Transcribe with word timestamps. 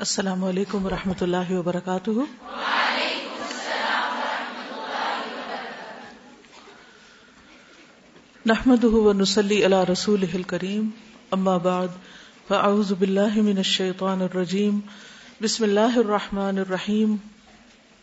السلام 0.00 0.44
علیکم 0.44 0.86
و 0.86 0.90
رحمۃ 0.90 1.22
اللہ 1.22 1.50
وبرکاتہ۔ 1.50 2.10
نحمد 8.46 8.84
ونسلی 8.84 9.64
علی 9.64 9.92
رسول 9.92 10.42
کریم 10.46 10.88
اما 11.30 11.56
بعد، 11.56 11.88
فاعوذ 12.48 12.92
باللہ 12.92 13.36
من 13.36 13.56
الشیطان 13.56 14.22
الرجیم، 14.22 14.80
بسم 15.40 15.64
اللہ 15.64 15.98
الرحمن 15.98 16.58
الرحیم۔ 16.58 17.16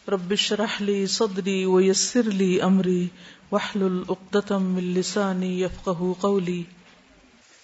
رب 0.07 0.31
اشرح 0.31 0.77
لی 0.79 1.07
صدری 1.07 1.65
ویسر 1.65 2.23
لی 2.23 2.61
امری، 2.61 3.07
واحلل 3.51 4.01
عقدۃ 4.09 4.51
من 4.51 4.83
لسانی 4.83 5.61
یفقهوا 5.61 6.13
قولی۔ 6.21 6.63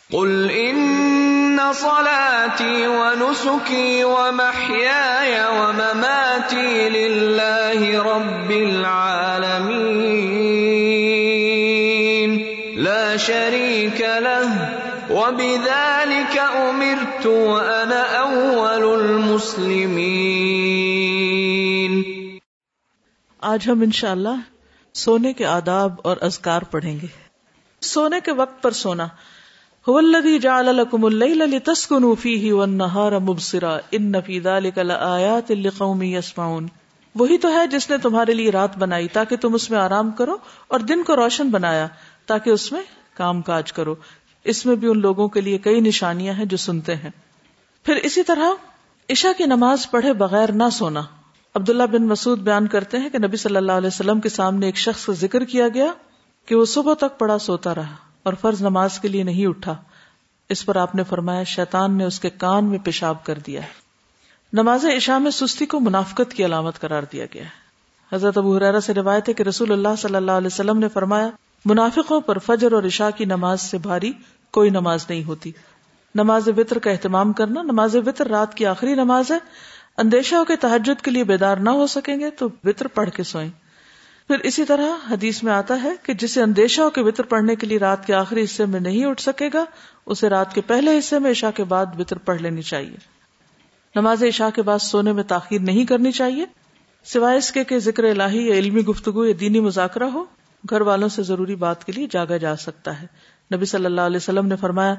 قل 0.09 0.47
ان 0.53 1.32
ان 1.53 1.73
صلاتي 1.73 2.87
ونسكي 2.87 4.03
ومحياي 4.03 5.33
ومماتي 5.45 6.89
لله 6.89 8.03
رب 8.03 8.51
العالمين 8.51 9.91
لا 12.77 13.17
شريك 13.17 14.01
له 14.01 14.47
وبذلك 15.11 16.37
امرت 16.37 17.25
وانا 17.25 18.01
اول 18.21 18.87
المسلمين 18.93 19.93
آج 23.39 23.69
ہم 23.69 23.81
انشاءاللہ 23.81 24.35
سونے 24.93 25.33
کے 25.33 25.45
آداب 25.45 25.91
اور 26.03 26.17
اذکار 26.21 26.61
پڑھیں 26.61 26.97
گے۔ 27.01 27.07
سونے 27.81 28.19
کے 28.19 28.31
وقت 28.31 28.63
پر 28.63 28.71
سونا۔ 28.71 29.07
هو 29.89 29.97
الذي 29.97 30.37
جعل 30.37 30.65
لكم 30.65 31.05
الليل 31.05 31.37
لتسكنوا 31.37 32.15
فيه 32.19 32.57
والنهار 32.57 33.19
مبصرا 33.19 33.77
ان 33.91 34.21
في 34.25 34.39
ذلك 34.39 34.77
لآيات 34.77 35.51
لقوم 35.51 36.01
يسمعون. 36.01 36.67
وہی 37.15 37.37
تو 37.37 37.57
ہے 37.57 37.67
جس 37.67 37.89
نے 37.89 37.97
تمہارے 37.97 38.33
لیے 38.33 38.51
رات 38.51 38.77
بنائی 38.77 39.07
تاکہ 39.07 39.35
تم 39.35 39.53
اس 39.53 39.71
میں 39.71 39.79
آرام 39.79 40.11
کرو 40.11 40.35
اور 40.67 40.79
دن 40.79 41.03
کو 41.03 41.15
روشن 41.15 41.49
بنایا 41.49 41.87
تاکہ 42.25 42.49
اس 42.49 42.71
میں 42.71 42.81
کام 43.13 43.41
کاج 43.41 43.73
کرو۔ 43.73 43.95
اس 44.43 44.65
میں 44.65 44.75
بھی 44.75 44.87
ان 44.87 44.99
لوگوں 44.99 45.27
کے 45.27 45.41
لیے 45.41 45.57
کئی 45.57 45.79
نشانیاں 45.79 46.33
ہیں 46.33 46.45
جو 46.45 46.57
سنتے 46.57 46.95
ہیں۔ 46.95 47.09
پھر 47.83 47.95
اسی 47.95 48.23
طرح 48.23 48.49
عشاء 49.09 49.37
کی 49.37 49.43
نماز 49.43 49.91
پڑھے 49.91 50.13
بغیر 50.13 50.51
نہ 50.51 50.69
سونا۔ 50.71 51.01
عبداللہ 51.55 51.83
بن 51.83 52.07
مسعود 52.07 52.39
بیان 52.39 52.67
کرتے 52.67 52.97
ہیں 52.97 53.09
کہ 53.09 53.17
نبی 53.17 53.37
صلی 53.37 53.55
اللہ 53.55 53.71
علیہ 53.71 53.87
وسلم 53.87 54.19
کے 54.19 54.29
سامنے 54.29 54.65
ایک 54.65 54.77
شخص 54.77 55.05
کا 55.05 55.13
ذکر 55.13 55.43
کیا 55.43 55.67
گیا 55.67 55.87
کہ 56.45 56.55
وہ 56.55 56.65
صبح 56.65 56.93
تک 56.93 57.19
پڑا 57.19 57.37
سوتا 57.37 57.75
رہا۔ 57.75 58.12
اور 58.23 58.33
فرض 58.33 58.61
نماز 58.61 58.99
کے 58.99 59.07
لیے 59.07 59.23
نہیں 59.23 59.45
اٹھا۔ 59.45 59.75
اس 60.49 60.65
پر 60.65 60.75
آپ 60.75 60.95
نے 60.95 61.03
فرمایا، 61.03 61.43
شیطان 61.43 61.97
نے 61.97 62.03
اس 62.03 62.19
کے 62.19 62.29
کان 62.29 62.65
میں 62.65 62.79
پیشاب 62.79 63.23
کر 63.23 63.39
دیا 63.39 63.61
نماز 64.53 64.85
عشاء 64.85 65.17
میں 65.17 65.31
سستی 65.31 65.65
کو 65.65 65.79
منافقت 65.79 66.33
کی 66.33 66.45
علامت 66.45 66.79
قرار 66.79 67.03
دیا 67.11 67.25
گیا 67.33 67.43
ہے۔ 67.43 67.63
حضرت 68.15 68.37
ابو 68.37 68.57
حرارہ 68.57 68.79
سے 68.79 68.93
روایت 68.93 69.29
ہے 69.29 69.33
کہ 69.33 69.43
رسول 69.43 69.71
اللہ 69.71 69.95
صلی 69.97 70.15
اللہ 70.15 70.31
علیہ 70.31 70.47
وسلم 70.47 70.79
نے 70.79 70.87
فرمایا، 70.87 71.29
منافقوں 71.65 72.21
پر 72.21 72.37
فجر 72.37 72.71
اور 72.71 72.83
عشاء 72.83 73.09
کی 73.15 73.25
نماز 73.25 73.61
سے 73.61 73.77
بھاری 73.77 74.11
کوئی 74.51 74.69
نماز 74.69 75.05
نہیں 75.09 75.23
ہوتی۔ 75.23 75.51
نماز 76.15 76.47
وطر 76.57 76.79
کا 76.79 76.91
اہتمام 76.91 77.33
کرنا، 77.33 77.61
نماز 77.61 77.95
وطر 77.95 78.27
رات 78.27 78.55
کی 78.55 78.65
آخری 78.65 78.93
نماز 78.93 79.31
ہے۔ 79.31 79.37
اندیشہ 79.97 80.35
ہو 80.35 80.45
کے 80.45 80.55
تحجد 80.55 81.01
کے 81.01 81.11
لیے 81.11 81.23
بیدار 81.23 81.57
نہ 81.57 81.69
ہو 81.69 81.87
سکیں 81.87 82.19
گے 82.19 82.29
تو 82.29 82.49
وطر 82.63 82.87
پڑھ 82.87 83.09
کے 83.09 83.23
سوئیں۔ 83.23 83.49
پھر 84.27 84.39
اسی 84.39 84.65
طرح 84.65 85.11
حدیث 85.11 85.43
میں 85.43 85.53
آتا 85.53 85.83
ہے 85.83 85.91
کہ 86.03 86.13
جسے 86.13 86.41
اندیشہ 86.41 86.81
ہو 86.81 86.89
کے 86.89 87.01
وطر 87.01 87.23
پڑھنے 87.23 87.55
کے 87.55 87.67
لیے 87.67 87.77
رات 87.77 88.07
کے 88.07 88.13
آخری 88.13 88.43
حصے 88.43 88.65
میں 88.65 88.79
نہیں 88.79 89.05
اٹھ 89.05 89.21
سکے 89.21 89.49
گا، 89.53 89.65
اسے 90.05 90.29
رات 90.29 90.53
کے 90.53 90.61
پہلے 90.61 90.99
حصے 90.99 91.19
میں 91.19 91.31
عشاء 91.31 91.49
کے 91.55 91.63
بعد 91.63 91.85
وطر 91.99 92.17
پڑھ 92.17 92.41
لینی 92.41 92.61
چاہیے۔ 92.61 92.97
نماز 93.95 94.23
عشاء 94.23 94.49
کے 94.55 94.61
بعد 94.61 94.79
سونے 94.79 95.11
میں 95.11 95.23
تاخیر 95.23 95.61
نہیں 95.61 95.85
کرنی 95.85 96.11
چاہیے۔ 96.11 96.45
سوائے 97.03 97.37
اس 97.37 97.51
کے 97.51 97.63
کہ 97.63 97.79
ذکر 97.79 98.03
الہی 98.03 98.47
یا 98.47 98.55
علمی 98.55 98.81
گفتگو 98.81 99.25
یا 99.25 99.33
دینی 99.39 99.59
مذاکرہ 99.59 100.03
ہو، 100.03 100.25
گھر 100.69 100.81
والوں 100.81 101.09
سے 101.09 101.23
ضروری 101.23 101.55
بات 101.55 101.85
کے 101.85 101.91
لیے 101.91 102.07
جاگا 102.11 102.37
جا 102.37 102.55
سکتا 102.55 103.01
ہے۔ 103.01 103.07
نبی 103.55 103.65
صلی 103.65 103.85
اللہ 103.85 104.01
علیہ 104.01 104.17
وسلم 104.17 104.47
نے 104.47 104.55
فرمایا، 104.55 104.95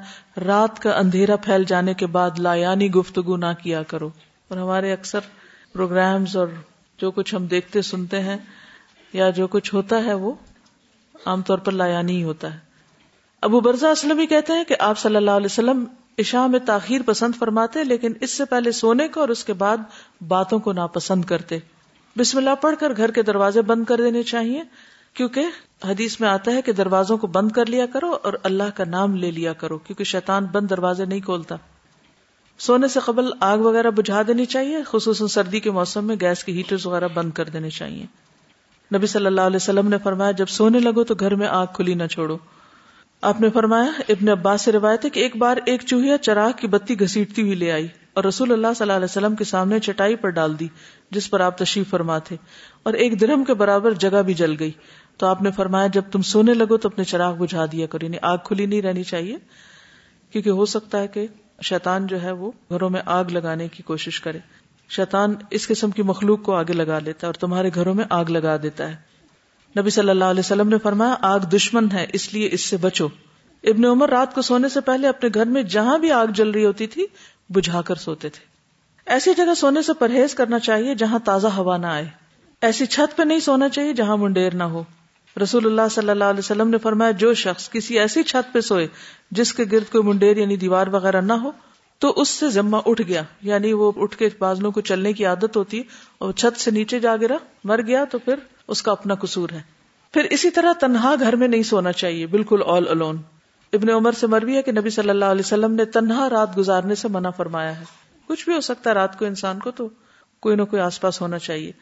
رات 0.47 0.83
کا 0.83 0.99
اندھیرا 0.99 1.37
پھیل 1.37 1.65
جانے 1.65 1.95
کے 1.95 2.07
بعد 2.07 2.31
لایانی 2.39 2.91
گفتگو 2.91 3.37
نہ 3.37 3.47
کیا 3.63 3.83
کرو۔ 3.83 4.11
اور 4.49 4.59
ہمارے 4.59 4.93
اکثر 4.93 5.19
پروگرامز 5.73 6.37
اور 6.37 6.49
جو 6.99 7.11
کچھ 7.11 7.35
ہم 7.35 7.47
دیکھتے 7.47 7.83
سنتے 7.83 8.21
ہیں 8.21 8.37
یا 9.15 9.31
جو 9.31 9.47
کچھ 9.47 9.75
ہوتا 9.75 10.05
ہے 10.05 10.15
وہ 10.15 10.33
عام 11.27 11.43
طور 11.43 11.59
پر 11.59 11.73
لایانی 11.73 12.17
ہی 12.17 12.25
ہوتا 12.25 12.55
ہے۔ 12.55 12.59
ابو 13.43 13.61
برزا 13.61 13.91
اسلم 13.91 14.27
کہتے 14.27 14.53
ہیں 14.53 14.65
کہ 14.65 14.75
آپ 14.79 14.99
صلی 14.99 15.17
اللہ 15.17 15.31
علیہ 15.31 15.47
وسلم 15.47 15.85
عشاء 16.19 16.47
میں 16.47 16.61
تاخیر 16.61 17.01
پسند 17.07 17.35
فرماتے 17.39 17.85
لیکن 17.85 18.13
اس 18.21 18.31
سے 18.31 18.45
پہلے 18.45 18.73
سونے 18.73 19.09
کو 19.09 19.21
اور 19.21 19.29
اس 19.29 19.45
کے 19.45 19.53
بعد 19.53 19.77
باتوں 20.29 20.59
کو 20.59 20.73
ناپسند 20.73 21.25
کرتے۔ 21.25 21.59
بسم 22.19 22.39
اللہ 22.39 22.55
پڑھ 22.61 22.75
کر 22.81 22.97
گھر 22.97 23.11
کے 23.11 23.23
دروازے 23.23 23.63
بند 23.63 23.85
کر 23.85 23.97
دینے 23.97 24.23
چاہیے 24.23 24.63
کیونکہ 25.15 25.47
حدیث 25.85 26.21
میں 26.21 26.29
آتا 26.29 26.51
ہے 26.51 26.63
کہ 26.63 26.73
دروازوں 26.73 27.17
کو 27.17 27.27
بند 27.27 27.53
کر 27.53 27.67
لیا 27.67 27.87
کرو 27.87 28.17
اور 28.23 28.33
اللہ 28.43 28.71
کا 28.75 28.85
نام 28.85 29.17
لے 29.17 29.31
لیا 29.31 29.53
کرو 29.53 29.79
کیونکہ 29.79 30.05
شیطان 30.05 30.45
بند 30.45 30.71
دروازے 30.71 31.05
نہیں 31.05 31.21
کھولتا۔ 31.21 31.57
سونے 32.59 32.89
سے 32.89 33.01
قبل 33.01 33.31
آگ 33.41 33.59
وغیرہ 33.59 33.91
بجھا 33.91 34.23
دینی 34.27 34.45
چاہیے، 34.45 34.83
خصوصاً 34.87 35.27
سردی 35.27 35.61
کے 35.61 35.71
موسم 35.71 36.05
میں 36.05 36.17
گیس 36.21 36.45
کے 36.45 36.53
ہیٹر 36.53 36.77
وغیرہ 36.85 37.09
بند 37.15 37.31
کر 37.31 37.49
دینے 37.49 37.71
چاہیے۔ 37.71 38.07
نبی 38.95 39.07
صلی 39.07 39.27
اللہ 39.27 39.41
علیہ 39.41 39.57
وسلم 39.57 39.89
نے 39.89 39.97
فرمایا، 39.99 40.31
جب 40.31 40.47
سونے 40.47 40.79
لگو 40.79 41.05
تو 41.05 41.15
گھر 41.21 41.35
میں 41.35 41.47
آگ 41.47 41.67
کھلی 41.73 41.95
نہ 41.95 42.07
چھوڑو۔ 42.07 42.37
آپ 43.23 43.41
نے 43.41 43.51
فرمایا، 43.51 43.91
ابن 44.09 44.29
عباس 44.29 44.63
سے 44.63 44.73
روایت 44.73 45.05
ہے 45.05 45.11
کہ 45.11 45.21
ایک 45.21 45.37
بار 45.37 45.57
ایک 45.67 45.83
چوہیا 45.87 46.19
چراغ 46.19 46.51
کی 46.57 46.67
بتی 46.67 47.01
گھسیٹتی 47.01 47.43
ہوئی 47.43 47.55
لے 47.55 47.73
آئی 47.73 47.89
اور 48.15 48.25
رسول 48.25 48.53
اللہ 48.53 48.67
صلی 48.67 48.83
اللہ 48.85 48.93
علیہ 48.93 49.05
وسلم 49.05 49.35
کے 49.35 49.45
سامنے 49.45 49.79
چٹائی 49.79 50.17
پر 50.17 50.29
ڈال 50.29 50.61
دی، 50.61 50.69
جس 51.11 51.31
پر 51.31 51.41
آپ 51.41 51.59
تشریف 51.59 51.91
فرما 51.91 52.19
تھے۔ 52.19 52.37
اور 52.83 52.95
ایک 52.95 53.21
درم 53.21 53.45
کے 53.45 53.55
برابر 53.55 53.91
جگہ 53.91 54.23
بھی 54.23 54.35
جل 54.35 54.55
گئی۔ 54.59 54.71
تو 55.17 55.27
آپ 55.27 55.43
نے 55.43 55.51
فرمایا، 55.51 55.87
جب 55.87 56.03
تم 56.13 56.23
سونے 56.23 56.55
لگو 56.55 56.77
تو 56.77 56.89
اپنے 56.89 57.05
چراغ 57.05 57.35
بجھا 57.35 57.65
دیا 57.73 57.87
کرو۔ 57.87 58.05
یعنی 58.05 58.17
آگ 58.23 58.39
کھلی 58.45 58.67
نہیں 58.67 58.83
رہنی 58.83 59.03
چاہیے، 59.03 59.37
کیونکہ 60.31 60.51
ہو 60.51 60.67
سکتا 60.67 61.01
ہے 61.01 61.09
کہ 61.09 61.27
شیطان 61.63 62.07
جو 62.07 62.23
ہے 62.23 62.33
وہ 62.33 62.51
گھروں 62.71 62.91
میں 62.91 63.01
آگ 63.07 63.25
لگانے 63.25 63.69
کی 63.69 63.83
کوشش 63.83 64.21
کرے۔ 64.21 64.39
شیطان 64.89 65.35
اس 65.51 65.67
قسم 65.69 65.91
کی 65.91 66.03
مخلوق 66.03 66.43
کو 66.43 66.55
آگے 66.55 66.73
لگا 66.73 66.99
لیتا 66.99 67.27
ہے 67.27 67.29
اور 67.29 67.35
تمہارے 67.35 67.71
گھروں 67.75 67.95
میں 67.95 68.05
آگ 68.11 68.25
لگا 68.25 68.57
دیتا 68.63 68.91
ہے۔ 68.91 68.97
نبی 69.81 69.91
صلی 69.91 70.11
اللہ 70.11 70.25
علیہ 70.25 70.41
وسلم 70.41 70.69
نے 70.69 70.79
فرمایا، 70.79 71.15
آگ 71.21 71.39
دشمن 71.39 71.87
ہے، 71.93 72.07
اس 72.13 72.35
لیے 72.35 72.49
اس 72.53 72.61
سے 72.61 72.77
بچو۔ 72.77 73.09
ابن 73.65 73.85
عمر 73.85 74.09
رات 74.09 74.35
کو 74.35 74.43
سونے 74.43 74.69
سے 74.69 74.81
پہلے 74.81 75.09
اپنے 75.09 75.29
گھر 75.35 75.47
میں 75.47 75.63
جہاں 75.63 75.99
بھی 75.99 76.11
آگ 76.11 76.27
جل 76.27 76.51
رہی 76.51 76.65
ہوتی 76.65 76.87
تھی، 76.87 77.07
بجھا 77.51 77.83
کر 77.83 77.95
سوتے 77.95 78.29
تھے۔ 78.29 78.47
ایسی 79.07 79.35
جگہ 79.37 79.55
سونے 79.55 79.83
سے 79.83 79.93
پرہیز 79.93 80.35
کرنا 80.35 80.59
چاہیے 80.59 80.95
جہاں 80.95 81.19
تازہ 81.19 81.47
ہوا 81.47 81.77
نہ 81.77 81.87
آئے۔ 81.87 82.09
ایسی 82.61 82.87
چھت 82.87 83.17
پہ 83.17 83.23
نہیں 83.23 83.39
سونا 83.39 83.69
چاہیے 83.69 83.93
جہاں 83.93 84.17
منڈیر 84.17 84.55
نہ 84.55 84.65
ہو۔ 84.65 84.85
رسول 85.43 85.67
اللہ 85.67 85.89
صلی 85.91 86.11
اللہ 86.11 86.25
علیہ 86.25 86.39
وسلم 86.39 86.69
نے 86.69 86.79
فرمایا، 86.79 87.11
جو 87.11 87.35
شخص 87.35 87.71
کسی 87.71 87.99
ایسی 87.99 88.23
چھت 88.23 88.53
پہ 88.53 88.61
سوئے 88.61 88.87
جس 89.31 89.55
کے 89.55 89.65
گرد 89.73 89.93
کوئی 89.93 90.05
منڈیر 90.05 90.37
یعنی 90.37 90.57
دیوار 90.57 90.87
وغیرہ 90.87 91.21
نہ 91.21 91.33
ہو 91.33 91.51
تو 91.99 92.13
اس 92.17 92.29
سے 92.29 92.51
ذمہ 92.51 92.77
اٹھ 92.87 93.03
گیا۔ 93.09 93.23
یعنی 93.43 93.73
وہ 93.73 93.93
اٹھ 93.97 94.17
کے 94.17 94.29
بازلوں 94.39 94.73
کو 94.73 94.81
چلنے 94.81 95.13
کی 95.13 95.27
عادت 95.27 95.57
ہوتی 95.57 95.83
اور 96.19 96.33
چھت 96.33 96.61
سے 96.61 96.71
نیچے 96.71 97.01
جا 97.01 97.17
گرا، 97.17 97.37
مر 97.65 97.81
گیا 97.87 98.05
تو 98.05 98.19
پھر 98.19 98.35
اس 98.69 98.83
کا 98.83 98.93
اپنا 98.93 99.15
قصور 99.15 99.49
ہے۔ 99.53 99.63
پھر 100.13 100.25
اسی 100.25 100.51
طرح 100.51 100.73
تنہا 100.81 101.15
گھر 101.21 101.37
میں 101.37 101.49
نہیں 101.49 101.63
سونا 101.63 101.93
چاہیے، 101.93 102.27
بالکل 102.27 102.61
آل 102.67 102.89
الون 102.89 103.17
ابن 103.73 103.91
عمر 103.91 104.13
سے 104.13 104.27
مروی 104.27 104.57
ہے 104.57 104.63
کہ 104.63 104.73
نبی 104.73 104.91
صلی 104.91 105.11
اللہ 105.11 105.25
علیہ 105.25 105.43
وسلم 105.45 105.73
نے 105.73 105.85
تنہا 105.85 106.31
رات 106.31 106.57
گزارنے 106.57 106.95
سے 106.95 107.09
منع 107.09 107.31
فرمایا 107.31 107.81
ہے۔ 107.81 107.85
کچھ 108.29 108.45
بھی 108.45 108.55
ہو 108.55 108.61
سکتا 108.61 108.91
ہے 108.91 108.95
رات 108.95 109.19
کو 109.19 109.25
انسان 109.25 109.59
کو 109.59 109.71
تو 109.71 109.89
کوئی 110.41 110.57
نہ 110.57 110.63
کوئی 110.63 110.83
آس 110.83 111.01
پاس 111.01 111.21
ہونا 111.21 111.39
چاہیے۔ 111.39 111.73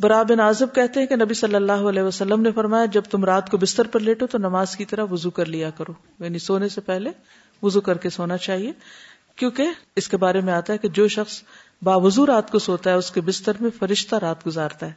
برا 0.00 0.22
بن 0.22 0.40
آزب 0.40 0.74
کہتے 0.74 1.00
ہیں 1.00 1.06
کہ 1.06 1.16
نبی 1.16 1.34
صلی 1.34 1.54
اللہ 1.54 1.72
علیہ 1.72 2.02
وسلم 2.02 2.40
نے 2.40 2.52
فرمایا، 2.52 2.84
جب 2.84 3.02
تم 3.10 3.24
رات 3.24 3.50
کو 3.50 3.56
بستر 3.56 3.86
پر 3.86 4.00
لیٹو 4.00 4.26
تو 4.26 4.38
نماز 4.38 4.76
کی 4.76 4.84
طرح 4.84 5.04
وضو 5.10 5.30
کر 5.30 5.46
لیا 5.46 5.70
کرو۔ 5.70 5.92
یعنی 6.20 6.38
سونے 6.38 6.68
سے 6.68 6.80
پہلے 6.80 7.10
وضو 7.62 7.80
کر 7.80 7.96
کے 7.98 8.10
سونا 8.10 8.36
چاہیے۔ 8.36 8.72
کیونکہ 9.36 9.66
اس 9.96 10.08
کے 10.08 10.16
بارے 10.16 10.40
میں 10.40 10.52
آتا 10.52 10.72
ہے 10.72 10.78
کہ 10.78 10.88
جو 10.88 11.08
شخص 11.08 11.42
باوضو 11.82 12.26
رات 12.26 12.50
کو 12.50 12.58
سوتا 12.58 12.90
ہے، 12.90 12.94
اس 12.94 13.10
کے 13.10 13.20
بستر 13.20 13.52
میں 13.60 13.70
فرشتہ 13.78 14.16
رات 14.16 14.46
گزارتا 14.46 14.86
ہے۔ 14.86 14.92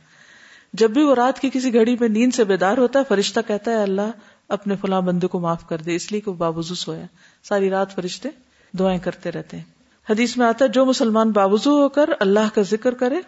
جب 0.74 0.92
بھی 0.92 1.04
وہ 1.04 1.16
رات 1.16 1.40
کی 1.40 1.50
کسی 1.54 1.74
گھڑی 1.74 1.96
میں 2.00 2.10
نیند 2.10 2.34
سے 2.34 2.44
بیدار 2.44 2.78
ہوتا 2.78 3.00
ہے، 3.00 3.04
فرشتہ 3.08 3.40
کہتا 3.48 3.72
ہے، 3.72 3.84
اللہ 3.84 4.12
اپنے 4.50 4.76
فلاں 4.82 5.02
بندے 5.02 5.28
کو 5.28 5.40
معاف 5.40 5.68
کر 5.68 5.78
دے، 5.78 5.96
اس 5.96 6.12
لیے 6.12 6.22
کہ 6.22 6.32
وہ 6.32 6.36
بابوزو 6.36 6.76
سویا 6.76 7.06
ساری 7.44 7.70
رات 7.70 7.96
فرشتے 7.96 8.30
دعائیں 8.80 9.00
کرتے 9.00 9.32
رہتے 9.32 9.58
ہیں۔ 9.58 9.64
حدیث 10.10 10.38
میں 10.38 10.46
آتا 10.46 10.66
ہے، 10.66 10.70
جو 10.70 10.86
مسلمان 10.86 11.32
بابوزو 11.32 11.72
ہو 11.72 11.90
کر 11.90 12.10
اللہ 12.20 12.56
کا 12.56 12.62
ذکر 12.62 12.94
کرے 12.94 13.22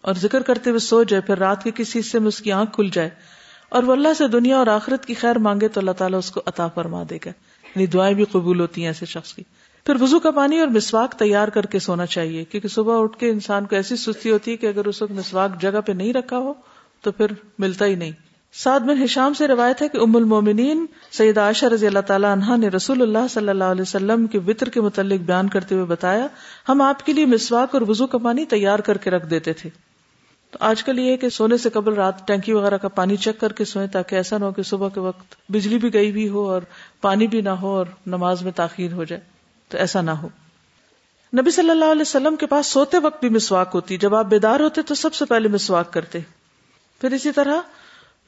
اور 0.00 0.14
ذکر 0.14 0.42
کرتے 0.42 0.70
ہوئے 0.70 0.78
سو 0.78 1.02
جائے، 1.02 1.20
پھر 1.20 1.38
رات 1.38 1.64
کے 1.64 1.70
کسی 1.74 2.00
حصے 2.00 2.18
میں 2.18 2.28
اس 2.28 2.40
کی 2.40 2.52
آنکھ 2.52 2.74
کھل 2.74 2.88
جائے 2.92 3.10
اور 3.68 3.82
وہ 3.82 3.92
اللہ 3.92 4.14
سے 4.18 4.28
دنیا 4.28 4.56
اور 4.56 4.66
آخرت 4.66 5.06
کی 5.06 5.14
خیر 5.14 5.38
مانگے 5.38 5.68
تو 5.68 5.80
اللہ 5.80 5.90
تعالیٰ 5.90 6.18
اس 6.18 6.30
کو 6.30 6.40
عطا 6.46 6.68
فرما 6.68 7.02
دے 7.10 7.16
گا۔ 7.16 7.28
یعنی 7.64 7.86
دعائیں 7.86 8.14
بھی 8.14 8.24
قبول 8.24 8.60
ہوتی 8.60 8.80
ہیں 8.80 8.88
ایسے 8.88 9.06
شخص 9.06 9.34
کی۔ 9.34 9.42
پھر 9.88 10.02
وضو 10.02 10.20
کا 10.20 10.30
پانی 10.30 10.58
اور 10.58 10.68
مسواک 10.68 11.12
تیار 11.12 11.48
کر 11.48 11.66
کے 11.66 11.78
سونا 11.78 12.06
چاہیے، 12.06 12.44
کیونکہ 12.44 12.68
صبح 12.68 13.02
اٹھ 13.02 13.18
کے 13.18 13.30
انسان 13.30 13.66
کو 13.66 13.76
ایسی 13.76 13.96
سستی 13.96 14.30
ہوتی 14.30 14.50
ہے 14.50 14.56
کہ 14.56 14.66
اگر 14.66 14.84
اس 14.84 15.02
وقت 15.02 15.12
مسواک 15.12 15.60
جگہ 15.60 15.80
پہ 15.86 15.92
نہیں 15.92 16.12
رکھا 16.12 16.38
ہو 16.38 16.52
تو 17.02 17.12
پھر 17.12 17.26
ملتا 17.58 17.86
ہی 17.86 17.94
نہیں۔ 17.94 18.10
سعد 18.52 18.80
بن 18.80 19.02
ہشام 19.04 19.34
سے 19.34 19.48
روایت 19.48 19.82
ہے 19.82 19.88
کہ 19.88 19.98
ام 19.98 20.16
المومنین 20.16 20.86
سید 21.12 21.38
عائشہ 21.38 21.66
رضی 21.66 21.86
اللہ 21.86 21.98
تعالیٰ 21.98 22.32
عنہ 22.32 22.56
نے 22.56 22.68
رسول 22.68 23.02
اللہ 23.02 23.28
صلی 23.30 23.48
اللہ 23.48 23.64
علیہ 23.64 23.82
وسلم 23.82 24.26
کے 24.26 24.38
وطر 24.38 24.68
کے 24.68 24.80
متعلق 24.80 25.20
بیان 25.20 25.48
کرتے 25.48 25.74
ہوئے 25.74 25.86
بتایا، 25.86 26.26
ہم 26.68 26.82
آپ 26.82 27.06
کے 27.06 27.12
لیے 27.12 27.26
مسواک 27.26 27.68
اور 27.72 27.82
وضو 27.88 28.06
کا 28.06 28.18
پانی 28.18 28.44
تیار 28.44 28.78
کر 28.78 28.96
کے 28.96 29.10
رکھ 29.10 29.26
دیتے 29.26 29.52
تھے۔ 29.52 29.70
تو 30.50 30.58
آج 30.60 30.84
کل 30.84 30.98
یہ 30.98 31.16
کہ 31.16 31.28
سونے 31.28 31.56
سے 31.56 31.70
قبل 31.70 31.94
رات 31.94 32.26
ٹینکی 32.28 32.52
وغیرہ 32.52 32.76
کا 32.76 32.88
پانی 32.88 33.16
چیک 33.16 33.40
کر 33.40 33.52
کے 33.52 33.64
سوئیں 33.64 33.88
تاکہ 33.88 34.14
ایسا 34.14 34.38
نہ 34.38 34.44
ہو 34.44 34.52
کہ 34.52 34.62
صبح 34.62 34.88
کے 34.88 35.00
وقت 35.00 35.36
بجلی 35.48 35.78
بھی 35.78 35.94
گئی 35.94 36.12
بھی 36.12 36.28
ہو 36.28 36.50
اور 36.50 36.62
پانی 37.00 37.26
بھی 37.26 37.40
نہ 37.40 37.48
ہو 37.48 37.68
اور 37.68 37.86
نماز 38.06 38.42
میں 38.42 38.52
تاخیر 38.52 38.92
ہو 38.92 39.04
جائے۔ 39.04 39.37
تو 39.68 39.78
ایسا 39.78 40.00
نہ 40.00 40.10
ہو۔ 40.10 40.28
نبی 41.40 41.50
صلی 41.50 41.70
اللہ 41.70 41.84
علیہ 41.84 42.02
وسلم 42.02 42.36
کے 42.36 42.46
پاس 42.46 42.66
سوتے 42.66 42.98
وقت 42.98 43.20
بھی 43.20 43.28
مسواک 43.28 43.70
ہوتی۔ 43.74 43.96
جب 43.96 44.14
آپ 44.14 44.24
بیدار 44.24 44.60
ہوتے 44.60 44.82
تو 44.82 44.94
سب 44.94 45.14
سے 45.14 45.24
پہلے 45.24 45.48
مسواک 45.48 45.92
کرتے۔ 45.92 46.18
پھر 47.00 47.12
اسی 47.12 47.32
طرح 47.32 47.54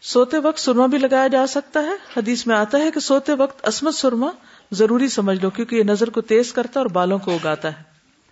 سوتے 0.02 0.38
وقت 0.38 0.58
سرما 0.58 0.86
بھی 0.86 0.98
لگایا 0.98 1.26
جا 1.26 1.46
سکتا 1.46 1.80
ہے۔ 1.80 1.92
حدیث 2.16 2.46
میں 2.46 2.56
آتا 2.56 2.78
ہے 2.78 2.90
کہ 2.90 3.00
سوتے 3.00 3.32
وقت 3.32 3.68
عصمت 3.68 3.94
سرما 3.94 4.30
ضروری 4.72 5.08
سمجھ 5.08 5.38
لو، 5.42 5.50
کیونکہ 5.50 5.76
یہ 5.76 5.82
نظر 5.82 6.10
کو 6.10 6.20
تیز 6.20 6.52
کرتا 6.52 6.80
ہے 6.80 6.84
اور 6.84 6.90
بالوں 6.90 7.18
کو 7.18 7.30
اگاتا 7.30 7.68
ہے۔ 7.68 7.82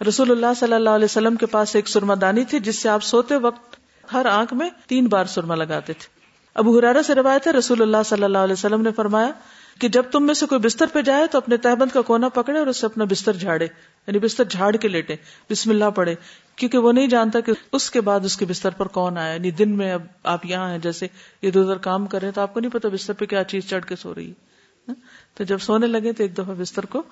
رسول 0.09 0.31
اللہ 0.31 0.47
صلی 0.57 0.73
اللہ 0.73 0.91
علیہ 0.91 1.05
وسلم 1.05 1.37
کے 1.37 1.47
پاس 1.47 1.77
ایک 1.77 1.89
سرما 1.89 2.15
دانی 2.21 2.45
تھی، 2.45 2.61
جس 2.61 2.79
سے 2.79 2.89
آپ 2.89 3.03
سوتے 3.03 3.37
وقت 3.37 3.77
ہر 4.13 4.27
آنکھ 4.27 4.55
میں 4.55 4.71
تین 4.87 5.07
بار 5.07 5.25
سرما 5.25 5.55
لگاتے 5.55 5.93
تھے۔ 5.93 6.19
ابو 6.55 6.79
حرارا 6.79 7.03
سے 7.03 7.15
روایت 7.15 7.47
ہے، 7.47 7.53
رسول 7.53 7.83
اللہ 7.83 7.97
صلی 8.05 8.23
اللہ 8.23 8.39
علیہ 8.39 8.53
وسلم 8.53 8.83
نے 8.83 8.91
فرمایا 8.93 9.31
کہ 9.79 9.89
جب 9.89 10.03
تم 10.11 10.27
میں 10.27 10.35
سے 10.35 10.47
کوئی 10.47 10.61
بستر 10.61 10.87
پہ 10.93 11.03
جائے 11.03 11.27
تو 11.27 11.39
اپنے 11.39 11.57
تہبند 11.57 11.95
کا 11.95 12.03
کونا 12.03 12.29
پکڑے 12.29 12.59
اور 12.59 12.67
اس 12.67 12.77
سے 12.77 12.87
اپنا 12.87 13.05
بستر 13.05 13.33
جھاڑے 13.33 13.65
یعنی 13.65 14.19
بستر 14.19 14.45
جھاڑ 14.45 14.77
کے 14.77 14.89
لیٹے، 14.89 15.17
بسم 15.51 15.71
اللہ 15.71 15.91
پڑھے، 15.95 16.15
کیونکہ 16.57 16.79
وہ 16.79 16.93
نہیں 16.93 17.07
جانتا 17.07 17.41
کہ 17.41 17.53
اس 17.73 17.91
کے 17.91 18.01
بعد 18.01 18.21
اس 18.25 18.37
کے 18.37 18.45
بستر 18.45 18.71
پر 18.71 18.89
کون 18.89 19.19
آیا 19.19 19.35
یعنی 19.35 19.51
دن 19.51 19.77
میں 19.77 19.93
اب 19.93 20.03
آپ 20.23 20.47
یہاں 20.47 20.71
ہیں، 20.71 20.79
جیسے 20.79 21.07
ادھر 21.43 21.61
ادھر 21.61 21.77
کام 21.77 22.07
کریں 22.07 22.31
تو 22.31 22.41
آپ 22.41 22.55
کو 22.55 22.61
نہیں 22.61 22.71
پتا 22.71 22.89
بستر 22.89 23.13
پہ 23.13 23.25
کیا 23.25 23.45
چیز 23.45 23.69
چڑھ 23.69 23.85
کے 23.85 23.97
سو 23.97 24.15
رہی 24.15 24.31
ہے۔ 24.31 24.93
تو 25.35 25.45
جب 25.45 25.59
سونے 25.59 25.87
لگے 25.87 26.13
تو 26.13 26.23
ایک 26.23 26.35
دفعہ 26.35 26.55
بستر 26.59 26.87
کو 26.87 27.03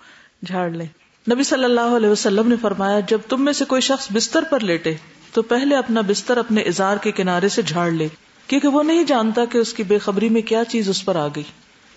جھاڑ 0.47 0.71
لیں۔ 0.71 0.87
نبی 1.33 1.43
صلی 1.43 1.65
اللہ 1.65 1.97
علیہ 1.97 2.09
وسلم 2.09 2.49
نے 2.49 2.57
فرمایا، 2.61 3.01
جب 3.01 3.19
تم 3.29 3.45
میں 3.45 3.53
سے 3.53 3.65
کوئی 3.65 3.81
شخص 3.81 4.09
بستر 4.13 4.45
پر 4.51 4.61
لیٹے، 4.61 4.95
تو 5.33 5.43
پہلے 5.43 5.77
اپنا 5.77 6.01
بستر 6.01 6.37
اپنے 6.37 6.61
اظہار 6.61 6.97
کے 6.97 7.13
کنارے 7.13 7.49
سے 7.49 7.63
جھاڑ 7.63 7.91
لے، 7.91 8.09
کیونکہ 8.47 8.69
وہ 8.69 8.83
نہیں 8.83 9.05
جانتا 9.05 9.45
کہ 9.45 9.59
اس 9.59 9.73
کی 9.75 9.83
بے 9.83 9.99
خبری 9.99 10.29
میں 10.29 10.43
کیا 10.43 10.63
چیز 10.69 10.89
اس 10.89 11.05
پر 11.05 11.17
آ 11.17 11.27
گئی۔ 11.37 11.43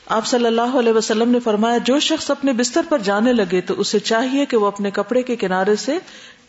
آپ 0.10 0.26
صلی 0.26 0.46
اللہ 0.46 0.78
علیہ 0.80 0.94
وسلم 0.94 1.30
نے 1.30 1.40
فرمایا، 1.40 1.78
جو 1.78 2.00
شخص 2.00 2.32
اپنے 2.32 2.54
بستر 2.54 2.82
پر 2.90 2.98
جانے 2.98 3.34
لگے 3.34 3.62
تو 3.62 3.74
اسے 3.78 4.00
چاہیے 4.00 4.46
کہ 4.46 4.58
وہ 4.58 4.68
اپنے 4.68 4.92
کپڑے 4.92 5.22
کے 5.22 5.36
کنارے 5.36 5.76
سے 5.76 5.98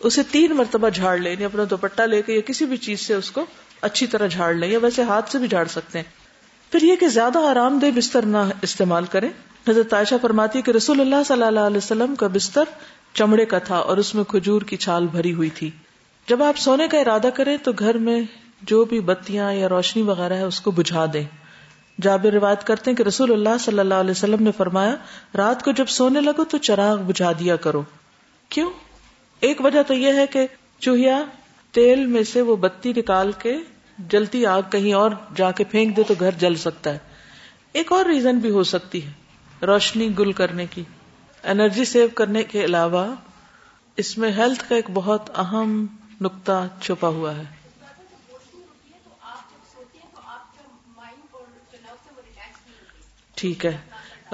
اسے 0.00 0.22
تین 0.30 0.52
مرتبہ 0.52 0.88
جھاڑ 0.88 1.18
لے 1.18 1.30
یعنی 1.30 1.44
اپنا 1.44 1.64
دوپٹہ 1.70 2.02
لے 2.02 2.22
کے 2.22 2.32
یا 2.32 2.40
کسی 2.40 2.64
بھی 2.64 2.76
چیز 2.76 3.00
سے 3.00 3.14
اس 3.14 3.30
کو 3.30 3.46
اچھی 3.80 4.06
طرح 4.06 4.26
جھاڑ 4.26 4.54
لیں، 4.54 4.68
یا 4.68 4.78
ویسے 4.82 5.02
ہاتھ 5.02 5.32
سے 5.32 5.38
بھی 5.38 5.48
جھاڑ 5.48 5.64
سکتے 5.64 5.98
ہیں۔ 5.98 6.04
پھر 6.72 6.82
یہ 6.82 6.96
کہ 6.96 7.08
زیادہ 7.08 7.38
آرام 7.38 7.78
دہ 7.78 7.86
بستر 7.94 8.22
نہ 8.22 8.36
استعمال 8.62 9.04
کریں۔ 9.04 9.28
حضرت 9.68 9.94
عائشہ 9.94 10.14
فرماتی 10.22 10.62
کہ 10.62 10.70
رسول 10.70 11.00
اللہ 11.00 11.22
صلی 11.26 11.42
اللہ 11.42 11.60
علیہ 11.60 11.76
وسلم 11.76 12.14
کا 12.14 12.26
بستر 12.26 12.64
چمڑے 13.14 13.44
کا 13.44 13.58
تھا 13.58 13.76
اور 13.76 13.96
اس 13.96 14.14
میں 14.14 14.24
کھجور 14.24 14.62
کی 14.62 14.76
چھال 14.76 15.06
بھری 15.06 15.32
ہوئی 15.32 15.50
تھی۔ 15.50 15.70
جب 16.28 16.42
آپ 16.42 16.58
سونے 16.58 16.88
کا 16.88 16.98
ارادہ 16.98 17.28
کریں 17.34 17.56
تو 17.56 17.72
گھر 17.78 17.98
میں 17.98 18.22
جو 18.62 18.84
بھی 18.84 19.00
بتیاں 19.00 19.52
یا 19.52 19.68
روشنی 19.68 20.02
وغیرہ 20.02 20.32
ہے 20.32 20.42
اس 20.42 20.60
کو 20.60 20.70
بجھا 20.70 21.06
دیں۔ 21.12 21.24
جابر 22.02 22.32
روایت 22.32 22.66
کرتے 22.66 22.90
ہیں 22.90 22.98
کہ 22.98 23.02
رسول 23.02 23.32
اللہ 23.32 23.58
صلی 23.60 23.78
اللہ 23.78 23.94
علیہ 23.94 24.10
وسلم 24.10 24.42
نے 24.42 24.52
فرمایا، 24.52 24.96
رات 25.36 25.64
کو 25.64 25.72
جب 25.72 25.86
سونے 25.86 26.20
لگو 26.20 26.44
تو 26.44 26.58
چراغ 26.58 26.96
بجھا 27.02 27.32
دیا 27.32 27.56
کرو۔ 27.56 27.82
کیوں؟ 28.48 28.70
ایک 29.40 29.64
وجہ 29.64 29.82
تو 29.82 29.94
یہ 29.94 30.12
ہے 30.12 30.26
کہ 30.26 30.46
چوہیا 30.78 31.22
تیل 31.70 32.06
میں 32.06 32.22
سے 32.22 32.42
وہ 32.42 32.56
بتی 32.56 32.92
نکال 32.96 33.32
کے 33.38 33.56
جلتی 33.98 34.46
آگ 34.46 34.62
کہیں 34.70 34.92
اور 34.92 35.10
جا 35.36 35.50
کے 35.50 35.64
پھینک 35.64 35.96
دے 35.96 36.02
تو 36.02 36.14
گھر 36.20 36.30
جل 36.38 36.54
سکتا 36.54 36.92
ہے۔ 36.92 36.98
ایک 37.72 37.92
اور 37.92 38.04
ریزن 38.04 38.38
بھی 38.38 38.50
ہو 38.50 38.62
سکتی 38.62 39.06
ہے، 39.06 39.10
روشنی 39.66 40.08
گل 40.18 40.32
کرنے 40.32 40.66
کی۔ 40.66 40.82
انرجی 41.44 41.84
سیو 41.84 42.08
کرنے 42.14 42.42
کے 42.42 42.64
علاوہ 42.64 43.14
اس 43.96 44.18
میں 44.18 44.32
ہیلتھ 44.32 44.68
کا 44.68 44.74
ایک 44.74 44.90
بہت 44.94 45.38
اہم 45.38 45.86
نقطہ 46.20 46.68
چھپا 46.80 47.08
ہوا 47.08 47.36
ہے۔ 47.36 47.59
ٹھیک 53.40 53.66
ہے۔ 53.66 53.78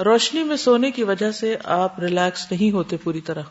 روشنی 0.03 0.43
میں 0.43 0.55
سونے 0.55 0.91
کی 0.91 1.03
وجہ 1.03 1.31
سے 1.31 1.57
آپ 1.63 1.99
ریلیکس 1.99 2.51
نہیں 2.51 2.71
ہوتے 2.71 2.97
پوری 2.97 3.21
طرح۔ 3.21 3.41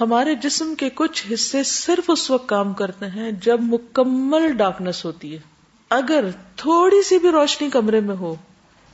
ہمارے 0.00 0.34
جسم 0.34 0.74
کے 0.74 0.88
کچھ 0.94 1.26
حصے 1.32 1.62
صرف 1.62 2.10
اس 2.10 2.30
وقت 2.30 2.48
کام 2.48 2.72
کرتے 2.72 3.06
ہیں 3.06 3.32
جب 3.32 3.60
مکمل 3.62 4.52
ڈارکنیس 4.52 5.04
ہوتی 5.04 5.34
ہے۔ 5.34 5.38
اگر 5.90 6.24
تھوڑی 6.56 7.02
سی 7.02 7.18
بھی 7.18 7.30
روشنی 7.30 7.70
کمرے 7.70 8.00
میں 8.00 8.16
ہو 8.16 8.34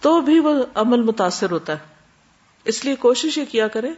تو 0.01 0.21
بھی 0.21 0.41
وہ 0.41 0.63
عمل 0.75 1.03
متاثر 1.03 1.51
ہوتا 1.51 1.73
ہے۔ 1.73 1.79
اس 2.65 2.85
لیے 2.85 2.95
کوشش 2.95 3.39
یہ 3.39 3.45
کیا 3.51 3.69
کرے 3.69 3.91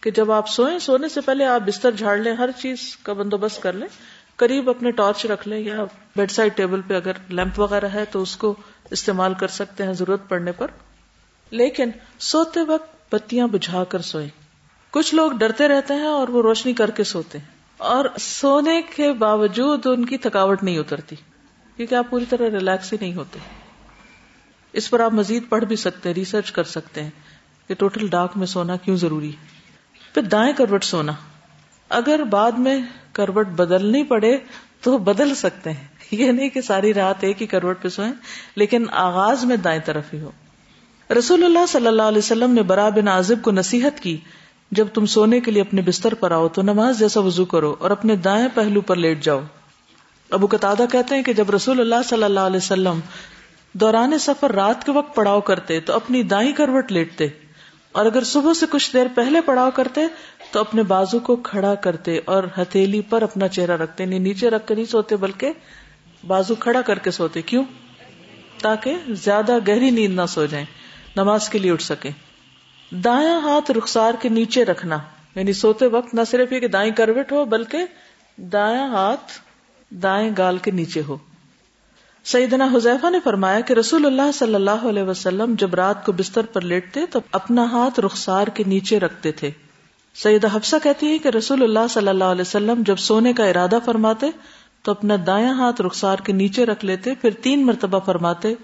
کہ 0.00 0.10
جب 0.10 0.32
آپ 0.32 0.48
سوئیں، 0.48 0.78
سونے 0.78 1.08
سے 1.08 1.20
پہلے 1.20 1.44
آپ 1.44 1.60
بستر 1.60 1.90
جھاڑ 1.90 2.16
لیں، 2.16 2.32
ہر 2.32 2.50
چیز 2.50 2.96
کا 3.02 3.12
بندوبست 3.12 3.62
کر 3.62 3.72
لیں۔ 3.72 3.88
قریب 4.36 4.70
اپنے 4.70 4.90
ٹارچ 4.90 5.26
رکھ 5.26 5.48
لیں 5.48 5.58
یا 5.58 5.84
بیڈ 6.16 6.30
سائڈ 6.30 6.56
ٹیبل 6.56 6.80
پہ 6.86 6.94
اگر 6.94 7.12
لیمپ 7.28 7.60
وغیرہ 7.60 7.88
ہے 7.88 8.04
تو 8.04 8.22
اس 8.22 8.36
کو 8.36 8.54
استعمال 8.90 9.34
کر 9.34 9.48
سکتے 9.48 9.84
ہیں 9.84 9.92
ضرورت 9.92 10.28
پڑنے 10.28 10.52
پر۔ 10.52 10.66
لیکن 11.50 11.90
سوتے 12.18 12.60
وقت 12.60 13.14
بتیاں 13.14 13.46
بجھا 13.46 13.84
کر 13.84 14.00
سوئیں۔ 14.00 14.28
کچھ 14.90 15.14
لوگ 15.14 15.32
ڈرتے 15.32 15.68
رہتے 15.68 15.94
ہیں 15.94 16.06
اور 16.06 16.28
وہ 16.28 16.42
روشنی 16.42 16.72
کر 16.72 16.90
کے 16.90 17.04
سوتے 17.04 17.38
ہیں۔ 17.38 17.46
اور 17.76 18.04
سونے 18.20 18.82
کے 18.96 19.12
باوجود 19.12 19.86
ان 19.86 20.04
کی 20.04 20.16
تھکاوٹ 20.18 20.62
نہیں 20.62 20.78
اترتی، 20.78 21.16
کیونکہ 21.76 21.94
آپ 21.94 22.10
پوری 22.10 22.24
طرح 22.24 22.50
ریلیکس 22.50 22.92
ہی 22.92 22.98
نہیں 23.00 23.14
ہوتے۔ 23.14 23.38
اس 24.72 24.90
پر 24.90 25.00
آپ 25.00 25.12
مزید 25.12 25.42
پڑھ 25.48 25.64
بھی 25.64 25.76
سکتے 25.76 26.08
ہیں، 26.08 26.14
ریسرچ 26.14 26.52
کر 26.52 26.64
سکتے 26.64 27.02
ہیں 27.02 27.10
کہ 27.68 27.74
ٹوٹل 27.74 28.08
ڈارک 28.08 28.36
میں 28.36 28.46
سونا 28.46 28.76
کیوں 28.76 28.96
ضروری 28.96 29.30
ہے۔ 29.30 29.46
پھر 30.14 30.22
دائیں 30.22 30.52
کروٹ 30.52 30.84
سونا۔ 30.84 31.12
اگر 31.88 32.24
بعد 32.24 32.52
میں 32.52 32.80
کروٹ 33.12 33.46
بدلنی 33.46 34.04
پڑے 34.04 34.38
تو 34.80 34.98
بدل 34.98 35.34
سکتے 35.34 35.72
ہیں۔ 35.72 35.86
یہ 36.10 36.32
نہیں 36.32 36.48
کہ 36.48 36.60
ساری 36.60 36.94
رات 36.94 37.14
ایک 37.20 37.42
ہی 37.42 37.46
کروٹ 37.46 37.82
پہ 37.82 37.88
سوئیں، 37.88 38.12
لیکن 38.54 38.86
آغاز 38.90 39.44
میں 39.44 39.56
دائیں 39.56 39.80
طرف 39.84 40.04
ہی 40.14 40.20
ہو۔ 40.20 40.30
رسول 41.10 41.44
اللہ 41.44 41.64
صلی 41.68 41.86
اللہ 41.86 42.02
علیہ 42.02 42.18
وسلم 42.18 42.52
نے 42.52 42.62
برا 42.62 42.88
بن 42.88 43.08
عازب 43.08 43.42
کو 43.42 43.50
نصیحت 43.50 44.00
کی، 44.00 44.16
جب 44.72 44.86
تم 44.94 45.06
سونے 45.06 45.40
کے 45.40 45.50
لیے 45.50 45.62
اپنے 45.62 45.82
بستر 45.82 46.14
پر 46.14 46.30
آؤ 46.30 46.48
تو 46.48 46.62
نماز 46.62 46.98
جیسا 46.98 47.20
وضو 47.20 47.44
کرو 47.44 47.74
اور 47.78 47.90
اپنے 47.90 48.16
دائیں 48.16 48.48
پہلو 48.54 48.80
پر 48.80 48.96
لیٹ 48.96 49.24
جاؤ۔ 49.24 49.40
ابو 50.30 50.46
قطع 50.46 50.72
کہتے 50.92 51.14
ہیں 51.14 51.22
کہ 51.22 51.32
جب 51.32 51.50
رسول 51.50 51.80
اللہ 51.80 52.02
صلی 52.08 52.24
اللہ 52.24 52.40
علیہ 52.40 52.56
وسلم 52.56 53.00
دوران 53.74 54.18
سفر 54.18 54.52
رات 54.52 54.84
کے 54.86 54.92
وقت 54.92 55.14
پڑاؤ 55.14 55.40
کرتے 55.40 55.80
تو 55.80 55.92
اپنی 55.92 56.22
دائیں 56.22 56.52
کروٹ 56.52 56.92
لیٹتے، 56.92 57.28
اور 57.92 58.06
اگر 58.06 58.24
صبح 58.24 58.52
سے 58.52 58.66
کچھ 58.70 58.92
دیر 58.92 59.06
پہلے 59.14 59.40
پڑاؤ 59.40 59.70
کرتے 59.74 60.06
تو 60.52 60.60
اپنے 60.60 60.82
بازو 60.82 61.18
کو 61.18 61.36
کھڑا 61.44 61.74
کرتے 61.74 62.18
اور 62.24 62.44
ہتھیلی 62.58 63.00
پر 63.00 63.22
اپنا 63.22 63.48
چہرہ 63.48 63.76
رکھتے 63.76 64.04
نہیں 64.04 64.18
نیچے 64.20 64.50
رکھ 64.50 64.66
کے 64.66 64.74
نہیں 64.74 64.84
سوتے 64.84 65.16
بلکہ 65.16 65.52
بازو 66.26 66.54
کھڑا 66.54 66.80
کر 66.80 66.98
کے 66.98 67.10
سوتے۔ 67.10 67.42
کیوں؟ 67.42 67.64
تاکہ 68.62 68.96
زیادہ 69.24 69.58
گہری 69.68 69.90
نیند 69.90 70.14
نہ 70.14 70.26
سو 70.28 70.46
جائیں۔ 70.46 70.66
نماز 71.16 71.48
کے 71.48 71.58
لیے 71.58 71.72
اٹھ 71.72 71.82
سکے۔ 71.82 72.10
دایاں 72.90 73.40
ہاتھ 73.40 73.70
رخسار 73.70 74.12
کے 74.20 74.28
نیچے 74.28 74.64
رکھنا۔ 74.64 74.98
یعنی 75.34 75.52
سوتے 75.52 75.86
وقت 75.86 76.14
نہ 76.14 76.20
صرف 76.30 76.52
یہ 76.52 76.60
کہ 76.60 76.68
دائیں 76.68 76.92
کروٹ 76.92 77.32
ہو، 77.32 77.44
بلکہ 77.44 77.78
دایاں 78.36 78.88
ہاتھ 78.88 79.32
دائیں 79.90 80.30
گال 80.38 80.58
کے 80.58 80.70
نیچے 80.70 81.02
ہو۔ 81.08 81.16
سیدنا 82.24 82.64
حذیفہ 82.64 83.10
نے 83.10 83.18
فرمایا 83.24 83.60
کہ 83.60 83.72
رسول 83.72 84.06
اللہ 84.06 84.32
صلی 84.34 84.54
اللہ 84.54 84.70
علیہ 84.70 85.02
وسلم 85.02 85.54
جب 85.58 85.74
رات 85.74 86.06
کو 86.06 86.12
بستر 86.12 86.46
پر 86.46 86.60
لیٹتے 86.60 87.06
تو 87.06 87.18
اپنا 87.32 87.64
ہاتھ 87.64 88.00
رخسار 88.00 88.46
کے 88.46 88.64
نیچے 88.66 89.00
رکھتے 89.00 89.32
تھے۔ 89.32 89.50
سیدہ 90.14 90.56
حفصہ 90.56 90.76
کہتی 90.82 91.06
ہے 91.06 91.18
کہ 91.18 91.28
رسول 91.28 91.62
اللہ 91.62 91.88
صلی 91.90 92.08
اللہ 92.08 92.24
علیہ 92.24 92.42
وسلم 92.42 92.82
جب 92.86 92.96
سونے 92.96 93.32
کا 93.32 93.44
ارادہ 93.44 93.78
فرماتے 93.84 94.26
تو 94.82 94.90
اپنا 94.90 95.16
دایاں 95.26 95.54
ہاتھ 95.54 95.82
رخسار 95.82 96.16
کے 96.18 96.32
نیچے 96.32 96.66
رکھ 96.66 96.84
لیتے، 96.84 97.14
پھر 97.14 97.30
تین 97.30 97.66
مرتبہ 97.66 97.98
فرماتے 97.98 98.54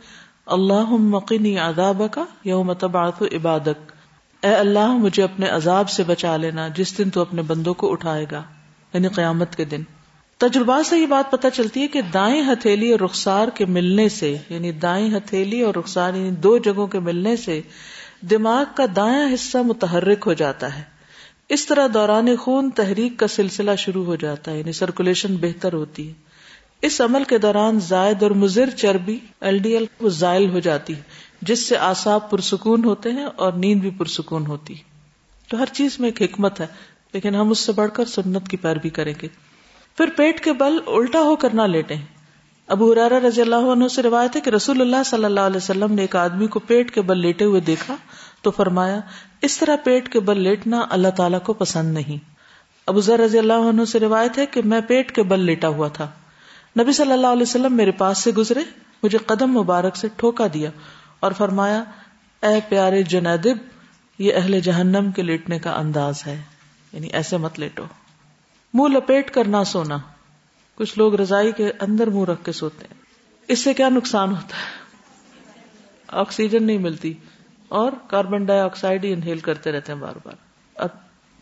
اللہ 0.47 0.91
مقینی 0.91 1.59
آداب 1.59 2.03
کا 2.11 2.25
یوم 2.45 2.73
تبعث 2.73 3.23
عبادک۔ 3.35 3.93
اے 4.43 4.55
اللہ، 4.55 4.87
مجھے 4.87 5.23
اپنے 5.23 5.47
عذاب 5.47 5.91
سے 5.91 6.03
بچا 6.03 6.37
لینا 6.37 6.69
جس 6.69 6.99
دن 6.99 7.11
تو 7.11 7.21
اپنے 7.21 7.43
بندوں 7.43 7.75
کو 7.75 7.93
اٹھائے 7.93 8.27
گا 8.31 8.43
یعنی 8.93 9.09
قیامت 9.09 9.57
کے 9.57 9.65
دن۔ 9.65 9.83
تجربات 10.37 10.87
سے 10.87 10.99
یہ 10.99 11.07
بات 11.07 11.31
پتہ 11.31 11.47
چلتی 11.55 11.83
ہے 11.83 11.87
کہ 11.87 12.01
دائیں 12.01 12.43
ہتھیلی 12.43 12.93
اور 12.93 13.01
رخسار 13.01 13.49
کے 13.49 13.65
ملنے 13.65 14.09
سے 14.09 14.37
یعنی 14.49 14.73
دائیں 14.73 15.17
ہتھیلی 15.17 15.61
اور 15.61 15.75
رخسار 15.75 16.15
یعنی 16.15 16.31
دو 16.31 16.59
جگہوں 16.59 16.87
کے 16.87 16.99
ملنے 16.99 17.37
سے، 17.37 17.61
دماغ 18.21 18.65
کا 18.75 18.85
دائیں 18.97 19.35
حصہ 19.35 19.59
متحرک 19.59 20.23
ہو 20.27 20.33
جاتا 20.33 20.79
ہے۔ 20.79 20.83
اس 21.49 21.67
طرح 21.67 21.87
دوران 21.95 22.37
خون 22.37 22.71
تحریک 22.71 23.17
کا 23.17 23.27
سلسلہ 23.27 23.71
شروع 23.79 24.05
ہو 24.05 24.17
جاتا 24.17 24.51
ہے 24.51 24.59
یعنی 24.59 24.73
سرکولیشن 24.73 25.37
بہتر 25.37 25.73
ہوتی 25.73 26.09
ہے۔ 26.09 26.26
اس 26.83 27.01
عمل 27.01 27.25
کے 27.25 27.39
دوران 27.39 27.81
زائد 27.81 28.23
اور 28.23 28.31
مضر 28.31 28.71
چربی 28.71 29.19
ایل 29.41 29.59
ڈی 29.59 29.77
ایل 29.77 30.09
زائل 30.09 30.51
ہو 30.51 30.59
جاتی 30.59 30.95
ہے، 30.97 31.01
جس 31.43 31.69
سے 31.69 31.77
آساب 31.77 32.31
پرسکون 32.31 32.85
ہوتے 32.85 33.11
ہیں 33.11 33.25
اور 33.25 33.53
نیند 33.53 33.81
بھی 33.81 33.91
پرسکون 33.91 34.47
ہوتی 34.47 34.75
تو 35.49 35.59
ہر 35.59 35.67
چیز 35.73 36.01
میں 36.01 36.11
ایک 36.11 36.23
حکمت 36.23 36.61
ہے، 36.61 36.67
لیکن 37.13 37.35
ہم 37.35 37.51
اس 37.51 37.59
سے 37.59 37.73
بڑھ 37.73 37.91
کر 37.93 38.05
سنت 38.05 38.49
کی 38.49 38.57
پیروی 38.57 38.91
کریں 38.91 39.15
گے۔ 39.23 39.29
پھر 39.97 40.07
پیٹ 40.17 40.45
کے 40.45 40.53
بل 40.53 40.79
الٹا 40.87 41.21
ہو 41.21 41.37
کر 41.37 41.55
نہ 41.55 41.63
لیٹیں۔ 41.63 41.97
ابو 42.69 42.93
حرارا 42.93 43.19
رضی 43.29 43.41
اللہ 43.41 43.71
عنہ 43.73 43.89
سے 43.89 44.03
روایت 44.03 44.37
ہے 44.37 44.41
کہ 44.41 44.51
رسول 44.51 44.81
اللہ 44.81 45.03
صلی 45.07 45.25
اللہ 45.25 45.41
علیہ 45.41 45.57
وسلم 45.57 45.93
نے 45.93 46.03
ایک 46.03 46.17
آدمی 46.17 46.47
کو 46.47 46.59
پیٹ 46.59 46.91
کے 46.91 47.03
بل 47.03 47.19
لیٹے 47.19 47.45
ہوئے 47.45 47.61
دیکھا 47.61 47.97
تو 48.43 48.51
فرمایا، 48.51 49.01
اس 49.43 49.59
طرح 49.59 49.77
پیٹ 49.85 50.09
کے 50.09 50.21
بل 50.21 50.41
لیٹنا 50.41 50.87
اللہ 50.91 51.09
تعالیٰ 51.09 51.41
کو 51.43 51.53
پسند 51.53 51.95
نہیں۔ 51.95 52.25
ابو 52.87 53.01
ذر 53.01 53.21
رضی 53.21 53.39
اللہ 53.39 53.69
عنہ 53.71 53.85
سے 53.85 54.01
روایت 54.01 54.39
ہے 54.39 54.47
کہ 54.47 54.63
میں 54.65 54.81
پیٹ 54.81 55.15
کے 55.15 55.23
بل 55.23 55.41
لیٹا 55.41 55.69
ہوا 55.69 55.89
تھا۔ 55.89 56.11
نبی 56.81 56.93
صلی 56.93 57.13
اللہ 57.13 57.27
علیہ 57.27 57.43
وسلم 57.43 57.77
میرے 57.77 57.91
پاس 57.91 58.19
سے 58.19 58.33
گزرے، 58.33 58.61
مجھے 59.03 59.19
قدم 59.19 59.51
مبارک 59.51 59.97
سے 59.97 60.09
ٹھوکا 60.17 60.47
دیا 60.55 60.71
اور 61.21 61.33
فرمایا، 61.33 61.85
اے 62.43 62.61
پیارے 62.69 63.03
جنیدب، 63.03 63.57
یہ 64.19 64.35
اہل 64.35 64.61
جہنم 64.61 65.11
کے 65.11 65.23
لیٹنے 65.23 65.59
کا 65.59 65.75
انداز 65.75 66.27
ہے۔ 66.27 66.43
یعنی 66.93 67.07
ایسے 67.07 67.37
مت 67.37 67.59
لیٹو۔ 67.59 67.85
منہ 68.75 68.97
لپیٹ 68.97 69.31
کر 69.31 69.49
نہ 69.49 69.57
سونا۔ 69.67 69.97
کچھ 70.75 70.99
لوگ 70.99 71.15
رضائی 71.15 71.53
کے 71.53 71.71
اندر 71.81 72.07
منہ 72.07 72.25
رکھ 72.25 72.45
کے 72.45 72.53
سوتے 72.53 72.87
ہیں۔ 72.91 72.95
اس 73.49 73.59
سے 73.59 73.75
کیا 73.75 73.89
نقصان 73.89 74.31
ہوتا 74.31 74.57
ہے؟ 74.57 74.87
آکسیجن 76.09 76.65
نہیں 76.65 76.79
ملتی 76.79 77.15
اور 77.69 77.93
کاربن 78.07 78.45
ڈائی 78.45 78.61
آکسائڈ 78.61 79.05
ہی 79.05 79.13
انہیل 79.13 79.39
کرتے 79.39 79.73
رہتے 79.73 79.93
ہیں 79.93 80.01
بار 80.01 80.15
بار۔ 80.25 80.35
اب 80.75 80.89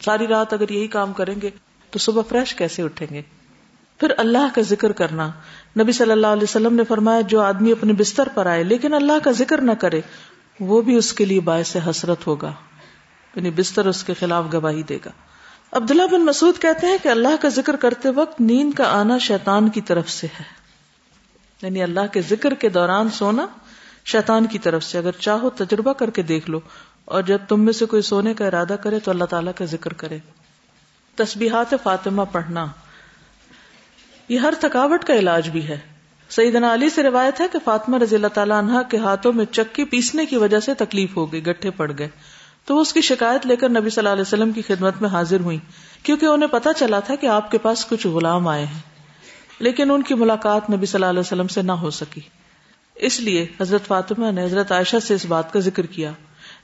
ساری 0.04 0.26
رات 0.26 0.52
اگر 0.52 0.68
یہی 0.68 0.86
کام 0.86 1.12
کریں 1.12 1.34
گے 1.42 1.50
تو 1.90 1.98
صبح 1.98 2.22
فریش 2.28 2.54
کیسے 2.54 2.82
اٹھیں 2.82 3.14
گے؟ 3.14 3.22
پھر 4.00 4.12
اللہ 4.18 4.54
کا 4.54 4.62
ذکر 4.62 4.92
کرنا۔ 4.92 5.30
نبی 5.80 5.92
صلی 5.92 6.12
اللہ 6.12 6.26
علیہ 6.26 6.42
وسلم 6.42 6.74
نے 6.74 6.84
فرمایا، 6.84 7.20
جو 7.20 7.40
آدمی 7.40 7.72
اپنے 7.72 7.92
بستر 7.92 8.28
پر 8.34 8.46
آئے، 8.46 8.64
لیکن 8.64 8.94
اللہ 8.94 9.12
کا 9.24 9.30
ذکر 9.30 9.60
نہ 9.60 9.72
کرے، 9.72 10.00
وہ 10.60 10.82
بھی 10.82 10.96
اس 10.96 11.12
کے 11.12 11.24
لیے 11.24 11.40
باعث 11.40 11.76
حسرت 11.90 12.26
ہوگا۔ 12.26 12.52
یعنی 13.34 13.50
بستر 13.50 13.86
اس 13.86 14.04
کے 14.04 14.14
خلاف 14.14 14.44
گواہی 14.52 14.82
دے 14.82 14.98
گا۔ 15.04 15.10
عبداللہ 15.72 16.02
بن 16.10 16.24
مسعود 16.24 16.58
کہتے 16.58 16.86
ہیں 16.86 16.98
کہ 17.02 17.08
اللہ 17.08 17.36
کا 17.40 17.48
ذکر 17.48 17.76
کرتے 17.76 18.08
وقت 18.08 18.40
نیند 18.40 18.74
کا 18.74 19.00
آنا 19.00 19.18
شیطان 19.18 19.68
کی 19.68 19.80
طرف 19.80 20.10
سے 20.10 20.26
ہے۔ 20.26 20.44
یعنی 21.62 21.82
اللہ 21.82 22.00
کے 22.12 22.22
ذکر 22.22 22.54
کے 22.54 22.68
دوران 22.68 23.08
سونا 23.08 23.46
شیطان 24.04 24.46
کی 24.46 24.58
طرف 24.58 24.84
سے۔ 24.84 24.98
اگر 24.98 25.10
چاہو 25.12 25.50
تجربہ 25.50 25.92
کر 25.92 26.10
کے 26.10 26.22
دیکھ 26.22 26.50
لو، 26.50 26.60
اور 27.04 27.22
جب 27.22 27.38
تم 27.48 27.60
میں 27.60 27.72
سے 27.72 27.86
کوئی 27.86 28.02
سونے 28.02 28.34
کا 28.34 28.46
ارادہ 28.46 28.76
کرے 28.82 28.98
تو 28.98 29.10
اللہ 29.10 29.24
تعالیٰ 29.24 29.52
کا 29.56 29.64
ذکر 29.64 29.92
کرے۔ 29.92 30.18
تسبیحات 31.14 31.74
فاطمہ 31.82 32.22
پڑھنا۔ 32.32 32.66
یہ 34.28 34.38
ہر 34.38 34.54
تھکاوٹ 34.60 35.04
کا 35.04 35.14
علاج 35.14 35.48
بھی 35.48 35.68
ہے۔ 35.68 35.78
سیدنا 36.28 36.74
علی 36.74 36.88
سے 36.88 37.02
روایت 37.02 37.40
ہے 37.40 37.46
کہ 37.52 37.58
فاطمہ 37.64 37.98
رضی 37.98 38.16
اللہ 38.16 38.26
تعالیٰ 38.26 38.58
عنہ 38.58 38.72
کے 38.90 38.96
ہاتھوں 38.96 39.32
میں 39.32 39.44
چکی 39.44 39.84
پیسنے 39.84 40.26
کی 40.26 40.36
وجہ 40.36 40.60
سے 40.60 40.74
تکلیف 40.74 41.16
ہو 41.16 41.32
گئی، 41.32 41.46
گٹھے 41.46 41.70
پڑ 41.70 41.92
گئے۔ 41.98 42.08
تو 42.64 42.76
وہ 42.76 42.80
اس 42.80 42.92
کی 42.92 43.00
شکایت 43.00 43.46
لے 43.46 43.56
کر 43.56 43.68
نبی 43.68 43.90
صلی 43.90 44.00
اللہ 44.00 44.08
علیہ 44.08 44.22
وسلم 44.22 44.52
کی 44.52 44.62
خدمت 44.62 44.94
میں 45.00 45.08
حاضر 45.08 45.40
ہوئی 45.40 45.58
کیونکہ 46.02 46.26
انہیں 46.26 46.48
پتا 46.48 46.72
چلا 46.72 47.00
تھا 47.00 47.14
کہ 47.14 47.26
آپ 47.26 47.50
کے 47.50 47.58
پاس 47.58 47.86
کچھ 47.86 48.06
غلام 48.06 48.48
آئے 48.48 48.64
ہیں۔ 48.64 48.80
لیکن 49.58 49.90
ان 49.90 50.02
کی 50.02 50.14
ملاقات 50.14 50.70
نبی 50.70 50.86
صلی 50.86 50.96
اللہ 50.96 51.10
علیہ 51.10 51.20
وسلم 51.20 51.48
سے 51.48 51.62
نہ 51.62 51.72
ہو 51.72 51.90
سکی۔ 51.90 52.20
اس 52.94 53.20
لیے 53.20 53.46
حضرت 53.60 53.86
فاطمہ 53.86 54.30
نے 54.30 54.44
حضرت 54.44 54.72
عائشہ 54.72 54.96
سے 55.02 55.14
اس 55.14 55.26
بات 55.26 55.52
کا 55.52 55.60
ذکر 55.60 55.86
کیا۔ 55.86 56.10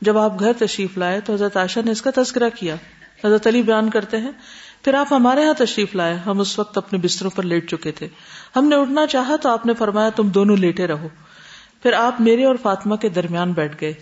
جب 0.01 0.19
آپ 0.19 0.41
گھر 0.41 0.53
تشریف 0.59 0.99
لائے 0.99 1.21
تو 1.21 1.35
حضرت 1.35 1.57
عائشہ 1.57 1.81
نے 1.85 1.91
اس 1.91 2.03
کا 2.03 2.11
تذکرہ 2.17 2.49
کیا۔ 2.55 2.77
حضرت 3.25 3.47
علی 3.47 3.63
بیان 3.63 3.91
کرتے 3.91 4.17
ہیں 4.17 4.33
پھر 4.83 4.95
آپ 4.95 5.07
ہمارے 5.11 5.43
یہاں 5.43 5.55
تشریف 5.55 5.95
لائے۔ 5.95 6.15
ہم 6.15 6.41
اس 6.41 6.59
وقت 6.59 6.79
اپنے 6.79 6.99
بستروں 6.99 7.31
پر 7.31 7.43
لیٹ 7.43 7.71
چکے 7.71 7.93
تھے۔ 7.93 8.09
ہم 8.57 8.65
نے 8.65 8.77
اٹھنا 8.77 9.07
چاہا 9.07 9.37
تو 9.37 9.49
آپ 9.49 9.67
نے 9.67 9.75
فرمایا 9.75 10.09
تم 10.09 10.29
دونوں 10.29 10.57
لیٹے 10.57 10.87
رہو۔ 10.87 11.09
پھر 11.83 11.93
آپ 11.93 12.21
میرے 12.21 12.45
اور 12.45 12.55
فاطمہ 12.63 12.97
کے 12.97 13.09
درمیان 13.09 13.53
بیٹھ 13.53 13.77
گئے۔ 13.81 13.93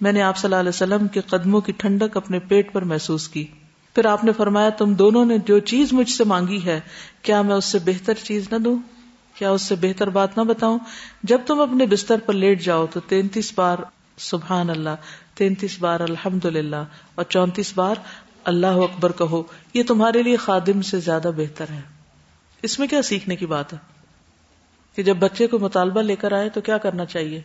میں 0.00 0.12
نے 0.12 0.22
آپ 0.22 0.36
صلی 0.36 0.48
اللہ 0.48 0.56
علیہ 0.56 0.68
وسلم 0.68 1.08
کے 1.08 1.20
قدموں 1.20 1.60
کی 1.60 1.72
ٹھنڈک 1.72 2.16
اپنے 2.16 2.38
پیٹ 2.38 2.72
پر 2.72 2.82
محسوس 2.82 3.28
کی۔ 3.28 3.46
پھر 3.94 4.06
آپ 4.06 4.24
نے 4.24 4.32
فرمایا 4.32 4.68
تم 4.68 4.94
دونوں 4.94 5.24
نے 5.24 5.38
جو 5.38 5.58
چیز 5.58 5.92
مجھ 5.92 6.10
سے 6.10 6.24
مانگی 6.24 6.64
ہے، 6.64 6.80
کیا 7.22 7.42
میں 7.42 7.54
اس 7.54 7.64
سے 7.64 7.78
بہتر 7.84 8.14
چیز 8.14 8.52
نہ 8.52 8.58
دوں؟ 8.58 8.78
کیا 9.34 9.50
اس 9.50 9.62
سے 9.62 9.74
بہتر 9.74 10.10
بات 10.10 10.38
نہ 10.38 10.42
بتاؤں؟ 10.42 10.78
جب 11.22 11.40
تم 11.46 11.60
اپنے 11.60 11.86
بستر 11.86 12.16
پر 12.26 12.32
لیٹ 12.32 12.62
جاؤ 12.62 12.86
تو 12.86 13.00
تینتیس 13.00 13.52
بار 13.56 13.78
سبحان 14.18 14.70
اللہ، 14.70 14.96
تینتیس 15.34 15.76
بار 15.78 16.00
الحمد 16.00 16.44
للہ 16.44 16.84
اور 17.14 17.24
چونتیس 17.24 17.72
بار 17.74 17.94
اللہ 18.48 18.66
اکبر 18.66 19.12
کہو، 19.12 19.42
یہ 19.74 19.82
تمہارے 19.82 20.22
لیے 20.22 20.36
خادم 20.36 20.82
سے 20.82 21.00
زیادہ 21.00 21.30
بہتر 21.36 21.68
ہے۔ 21.70 21.80
اس 22.62 22.78
میں 22.78 22.88
کیا 22.88 23.02
سیکھنے 23.02 23.36
کی 23.36 23.46
بات 23.46 23.72
ہے؟ 23.72 23.78
کہ 24.94 25.02
جب 25.02 25.16
بچے 25.16 25.46
کو 25.46 25.58
مطالبہ 25.58 26.02
لے 26.02 26.16
کر 26.16 26.32
آئے 26.32 26.48
تو 26.48 26.60
کیا 26.60 26.78
کرنا 26.78 27.04
چاہیے؟ 27.04 27.42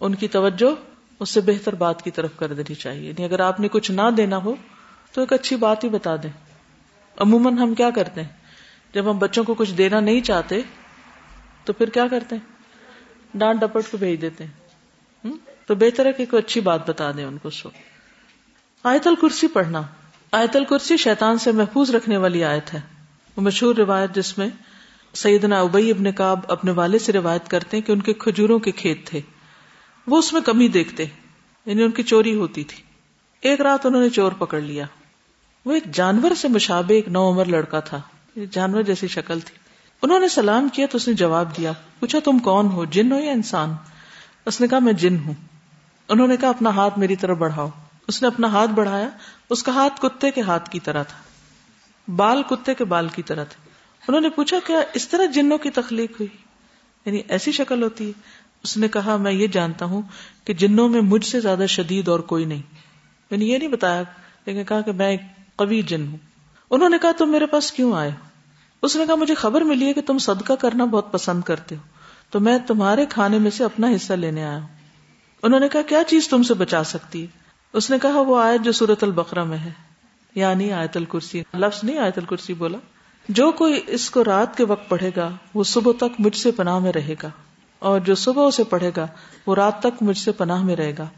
ان 0.00 0.14
کی 0.14 0.28
توجہ 0.28 0.74
اس 1.20 1.30
سے 1.30 1.40
بہتر 1.40 1.74
بات 1.74 2.02
کی 2.02 2.10
طرف 2.10 2.30
کر 2.36 2.52
دینی 2.52 2.74
چاہیے۔ 2.74 3.08
یعنی 3.08 3.24
اگر 3.24 3.40
آپ 3.40 3.60
نے 3.60 3.68
کچھ 3.68 3.90
نہ 3.90 4.02
دینا 4.16 4.36
ہو 4.36 4.54
تو 5.12 5.20
ایک 5.20 5.32
اچھی 5.32 5.56
بات 5.56 5.84
ہی 5.84 5.88
بتا 5.88 6.16
دیں۔ 6.16 6.30
عموماً 7.16 7.58
ہم 7.58 7.74
کیا 7.74 7.90
کرتے 7.90 8.22
ہیں؟ 8.22 8.28
جب 8.94 9.10
ہم 9.10 9.18
بچوں 9.18 9.44
کو 9.44 9.54
کچھ 9.54 9.72
دینا 9.72 10.00
نہیں 10.00 10.20
چاہتے 10.20 10.60
تو 11.64 11.72
پھر 11.72 11.88
کیا 11.88 12.08
کرتے 12.10 12.36
ہیں؟ 12.36 12.52
ڈانٹ 13.38 13.60
ڈپٹ 13.60 13.90
کو 13.90 13.96
بھیج 13.96 14.20
دیتے 14.20 14.44
ہیں۔ 14.44 14.52
تو 15.66 15.74
بہتر 15.74 16.06
ہے 16.06 16.12
کہ 16.12 16.26
کوئی 16.26 16.42
اچھی 16.46 16.60
بات 16.60 16.90
بتا 16.90 17.12
دیں 17.12 17.24
ان 17.24 17.38
کو 17.38 17.50
سو۔ 17.50 17.68
آیت 18.84 19.06
الکرسی 19.06 19.48
پڑھنا۔ 19.48 19.82
آیت 20.32 20.56
الکرسی 20.56 20.96
شیطان 20.96 21.38
سے 21.38 21.52
محفوظ 21.52 21.90
رکھنے 21.90 22.16
والی 22.16 22.44
آیت 22.44 22.74
ہے۔ 22.74 22.80
وہ 23.36 23.42
مشہور 23.42 23.74
روایت 23.74 24.14
جس 24.14 24.38
میں 24.38 24.48
سیدنا 25.14 25.60
ابئی 25.60 25.90
ابن 25.90 26.12
کاب 26.12 26.40
اپنے 26.48 26.70
والد 26.70 26.98
سے 26.98 27.12
روایت 27.12 27.48
کرتے 27.48 27.76
ہیں 27.76 27.84
کہ 27.84 27.92
ان 27.92 28.00
کے 28.00 28.12
کھجوروں 28.12 28.58
کے 28.58 28.70
کھیت 28.70 29.06
تھے۔ 29.06 29.20
وہ 30.06 30.18
اس 30.18 30.32
میں 30.32 30.40
کمی 30.40 30.68
دیکھتے 30.68 31.04
یعنی 31.66 31.82
ان 31.82 31.90
کی 31.90 32.02
چوری 32.02 32.34
ہوتی 32.34 32.64
تھی۔ 32.64 32.82
ایک 33.40 33.60
رات 33.60 33.86
انہوں 33.86 34.02
نے 34.02 34.08
چور 34.08 34.32
پکڑ 34.32 34.60
لیا۔ 34.60 34.84
وہ 35.64 35.72
ایک 35.72 35.84
جانور 35.92 36.34
سے 36.34 36.48
مشابے 36.48 36.94
ایک 36.94 37.08
نو 37.08 37.32
عمر 37.32 37.44
لڑکا 37.44 37.80
تھا۔ 37.80 38.00
جانور 38.50 38.82
جیسی 38.82 39.08
شکل 39.08 39.40
تھی۔ 39.40 39.54
انہوں 40.02 40.20
نے 40.20 40.28
سلام 40.28 40.68
کیا 40.68 40.86
تو 40.90 40.96
اس 40.96 41.08
نے 41.08 41.14
جواب 41.14 41.56
دیا، 41.56 41.72
پوچھا، 42.00 42.18
تم 42.24 42.38
کون 42.38 42.66
ہو، 42.66 42.84
جن 42.84 43.12
ہو 43.12 43.18
یا 43.18 43.32
انسان؟ 43.32 43.72
اس 44.46 44.60
نے 44.60 44.68
کہا، 44.68 44.78
میں 44.78 44.92
جن 44.92 45.16
ہوں۔ 45.24 45.34
انہوں 46.08 46.26
نے 46.26 46.36
کہا، 46.36 46.48
اپنا 46.48 46.70
ہاتھ 46.70 46.98
میری 46.98 47.16
طرف 47.16 47.38
بڑھاؤ۔ 47.38 47.68
اس 48.10 48.22
نے 48.22 48.28
اپنا 48.28 48.48
ہاتھ 48.48 48.70
بڑھایا، 48.70 49.08
اس 49.50 49.62
کا 49.62 49.72
ہاتھ 49.72 50.00
کتے 50.00 50.30
کے 50.30 50.40
ہاتھ 50.40 50.70
کی 50.70 50.80
طرح 50.80 51.02
تھا۔ 51.02 51.18
بال 52.16 52.42
کتے 52.42 52.74
کے 52.74 52.84
بال 52.84 53.08
کی 53.08 53.22
طرح 53.22 53.44
تھے۔ 53.44 53.70
انہوں 54.08 54.20
نے 54.20 54.28
پوچھا، 54.28 54.56
کیا 54.66 54.80
اس 54.94 55.08
طرح 55.08 55.24
جنوں 55.24 55.58
کی 55.58 55.70
تخلیق 55.70 56.10
ہوئی؟ 56.10 56.36
یعنی 57.04 57.22
ایسی 57.28 57.52
شکل 57.52 57.82
ہوتی 57.82 58.06
ہے؟ 58.06 58.12
اس 58.62 58.76
نے 58.76 58.88
کہا، 58.88 59.16
میں 59.16 59.32
یہ 59.32 59.46
جانتا 59.46 59.84
ہوں 59.84 60.02
کہ 60.44 60.54
جنوں 60.54 60.88
میں 60.88 61.00
مجھ 61.00 61.24
سے 61.24 61.40
زیادہ 61.40 61.66
شدید 61.68 62.08
اور 62.08 62.20
کوئی 62.20 62.44
نہیں۔ 62.44 62.62
میں 63.30 63.38
نے 63.38 63.44
یہ 63.44 63.58
نہیں 63.58 63.68
بتایا، 63.68 64.02
لیکن 64.46 64.64
کہا 64.64 64.80
کہ 64.80 64.92
میں 64.92 65.08
ایک 65.08 65.20
قوی 65.56 65.82
جن 65.82 66.08
ہوں۔ 66.08 66.18
انہوں 66.70 66.88
نے 66.88 66.98
کہا، 67.02 67.12
تم 67.18 67.30
میرے 67.30 67.46
پاس 67.46 67.72
کیوں 67.72 67.92
آئے 67.92 68.10
اس 68.82 68.96
نے 68.96 69.06
کہا، 69.06 69.14
مجھے 69.14 69.34
خبر 69.34 69.60
ملی 69.60 69.86
ہے 69.86 69.92
کہ 69.92 70.00
تم 70.00 70.18
صدقہ 70.18 70.52
کرنا 70.52 70.84
بہت 70.84 71.12
پسند 71.12 71.42
کرتے 71.42 71.76
ہو۔ 71.76 71.82
تو 72.30 72.40
میں 72.40 72.58
تمہارے 72.66 73.06
کھانے 73.06 73.38
میں 73.38 73.50
سے 73.50 73.64
اپنا 73.64 73.88
حصہ 73.88 74.12
لینے 74.12 74.44
آیا 74.44 74.58
ہوں۔ 74.58 74.68
انہوں 75.42 75.60
نے 75.60 75.68
کہا، 75.68 75.82
کیا 75.82 76.04
چیز 76.06 76.28
تم 76.28 76.42
سے 76.42 76.54
بچا 76.54 76.84
سکتی 76.84 77.22
ہے؟ 77.22 77.39
اس 77.72 77.90
نے 77.90 77.96
کہا 78.02 78.20
وہ 78.20 78.40
آیت 78.42 78.64
جو 78.64 78.72
سورت 78.72 79.04
البقرہ 79.04 79.44
میں 79.44 79.58
ہے 79.58 79.70
یعنی 80.34 80.72
آیت 80.72 80.96
الکرسی۔ 80.96 81.42
لفظ 81.54 81.84
نہیں 81.84 81.98
آیت 81.98 82.18
الکرسی 82.18 82.54
بولا۔ 82.54 82.78
جو 83.28 83.52
کوئی 83.52 83.80
اس 83.86 84.10
کو 84.10 84.24
رات 84.24 84.56
کے 84.56 84.64
وقت 84.64 84.88
پڑھے 84.88 85.10
گا، 85.16 85.30
وہ 85.54 85.64
صبح 85.64 85.92
تک 85.96 86.20
مجھ 86.20 86.36
سے 86.36 86.50
پناہ 86.50 86.78
میں 86.78 86.92
رہے 86.92 87.14
گا۔ 87.22 87.30
اور 87.78 88.00
جو 88.00 88.14
صبح 88.14 88.46
اسے 88.46 88.64
پڑھے 88.64 88.90
گا، 88.96 89.06
وہ 89.46 89.54
رات 89.54 89.80
تک 89.80 90.02
مجھ 90.02 90.18
سے 90.18 90.32
پناہ 90.32 90.62
میں 90.62 90.76
رہے 90.76 90.92
گا۔ 90.98 91.08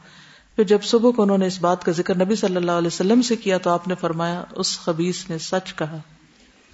پھر 0.56 0.64
جب 0.64 0.82
صبح 0.82 1.10
کو 1.10 1.22
انہوں 1.22 1.38
نے 1.38 1.46
اس 1.46 1.60
بات 1.60 1.84
کا 1.84 1.92
ذکر 1.92 2.14
نبی 2.16 2.34
صلی 2.34 2.56
اللہ 2.56 2.72
علیہ 2.72 2.86
وسلم 2.86 3.22
سے 3.22 3.36
کیا، 3.36 3.58
تو 3.58 3.70
آپ 3.70 3.88
نے 3.88 3.94
فرمایا، 3.94 4.44
اس 4.52 4.80
خبیص 4.80 5.30
نے 5.30 5.38
سچ 5.38 5.74
کہا۔ 5.74 5.96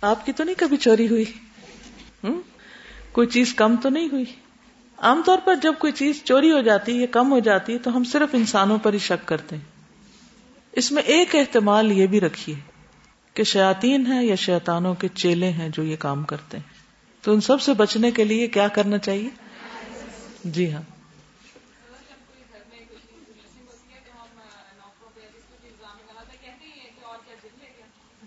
آپ 0.00 0.26
کی 0.26 0.32
تو 0.32 0.44
نہیں 0.44 0.54
کبھی 0.58 0.76
چوری 0.76 1.08
ہوئی؟ 1.08 1.24
کوئی 3.12 3.26
چیز 3.26 3.54
کم 3.54 3.76
تو 3.82 3.88
نہیں 3.88 4.08
ہوئی؟ 4.12 4.24
عام 4.98 5.22
طور 5.26 5.38
پر 5.44 5.54
جب 5.54 5.74
کوئی 5.78 5.92
چیز 5.92 6.22
چوری 6.24 6.52
ہو 6.52 6.60
جاتی 6.60 6.94
ہے 6.94 7.00
یا 7.00 7.06
کم 7.10 7.32
ہو 7.32 7.38
جاتی 7.38 7.72
ہے 7.72 7.78
تو 7.78 7.96
ہم 7.96 8.04
صرف 8.04 8.28
انسانوں 8.32 8.78
پر 8.78 8.92
ہی 8.92 8.98
شک 8.98 9.28
کرتے 9.28 9.56
ہیں۔ 9.56 9.62
اس 10.72 10.92
میں 10.92 11.02
ایک 11.02 11.34
احتمال 11.34 11.92
یہ 11.92 12.06
بھی 12.06 12.20
رکھیے 12.20 12.54
کہ 13.34 13.42
شیاتین 13.42 14.06
ہیں 14.06 14.22
یا 14.22 14.34
شیطانوں 14.34 14.94
کے 14.94 15.08
چیلے 15.08 15.50
ہیں 15.50 15.68
جو 15.68 15.82
یہ 15.82 15.96
کام 15.96 16.24
کرتے 16.24 16.56
ہیں۔ 16.56 16.64
تو 17.22 17.32
ان 17.32 17.40
سب 17.40 17.60
سے 17.60 17.74
بچنے 17.74 18.10
کے 18.10 18.24
لیے 18.24 18.46
کیا 18.46 18.68
کرنا 18.68 18.98
چاہیے؟ 18.98 19.28
جی 20.44 20.72
ہاں۔ 20.72 20.82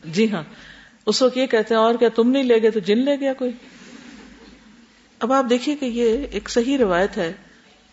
جی 0.03 0.31
ہاں۔ 0.31 0.43
اس 1.05 1.21
وقت 1.21 1.37
یہ 1.37 1.45
کہتے 1.45 1.73
ہیں، 1.73 1.81
اور 1.81 1.95
کیا 1.95 2.09
تم 2.09 2.31
نہیں 2.31 2.43
لے 2.43 2.61
گئے 2.61 2.71
تو 2.71 2.79
جن 2.79 2.97
لے 2.97 3.19
گیا 3.19 3.33
کوئی؟ 3.33 3.51
اب 5.21 5.33
آپ 5.33 5.45
دیکھیے 5.49 5.75
کہ 5.75 5.85
یہ 5.85 6.27
ایک 6.31 6.49
صحیح 6.49 6.77
روایت 6.77 7.17
ہے 7.17 7.33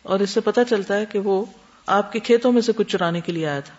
اور 0.03 0.21
اس 0.21 0.31
سے 0.31 0.41
پتا 0.41 0.65
چلتا 0.65 0.97
ہے 0.97 1.07
کہ 1.07 1.19
وہ 1.19 1.45
آپ 1.87 2.13
کے 2.13 2.19
کھیتوں 2.19 2.53
میں 2.53 2.63
سے 2.63 2.73
کچھ 2.77 2.89
چرانے 2.89 3.21
کے 3.21 3.33
لیے 3.33 3.47
آیا 3.47 3.61
تھا۔ 3.61 3.75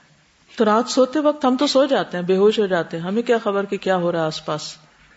تو 0.55 0.65
رات 0.65 0.89
سوتے 0.89 1.19
وقت 1.19 1.45
ہم 1.45 1.55
تو 1.55 1.67
سو 1.67 1.85
جاتے 1.85 2.17
ہیں، 2.17 2.23
بے 2.23 2.37
ہوش 2.37 2.59
ہو 2.59 2.65
جاتے 2.65 2.97
ہیں۔ 2.97 3.03
ہمیں 3.03 3.21
کیا 3.21 3.37
خبر 3.37 3.65
کہ 3.65 3.77
کیا 3.77 3.97
ہو 3.97 4.11
رہا 4.11 4.19
ہے 4.19 4.25
آس 4.25 4.45
پاس؟ 4.45 4.61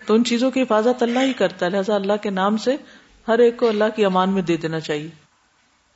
تو 0.07 0.15
ان 0.15 0.25
چیزوں 0.25 0.51
کی 0.51 0.63
حفاظت 0.63 1.03
اللہ 1.03 1.19
ہی 1.19 1.33
کرتا 1.33 1.67
ہے، 1.67 1.71
لہٰذا 1.71 1.95
اللہ 1.95 2.13
کے 2.23 2.31
نام 2.31 2.57
سے 2.57 2.77
ہر 3.29 3.39
ایک 3.39 3.57
کو 3.57 3.69
اللہ 3.69 3.85
کی 3.97 4.05
امان 4.05 4.31
میں 4.31 4.43
دے 4.43 4.57
دینا 4.57 4.81
چاہیے۔ 4.81 5.22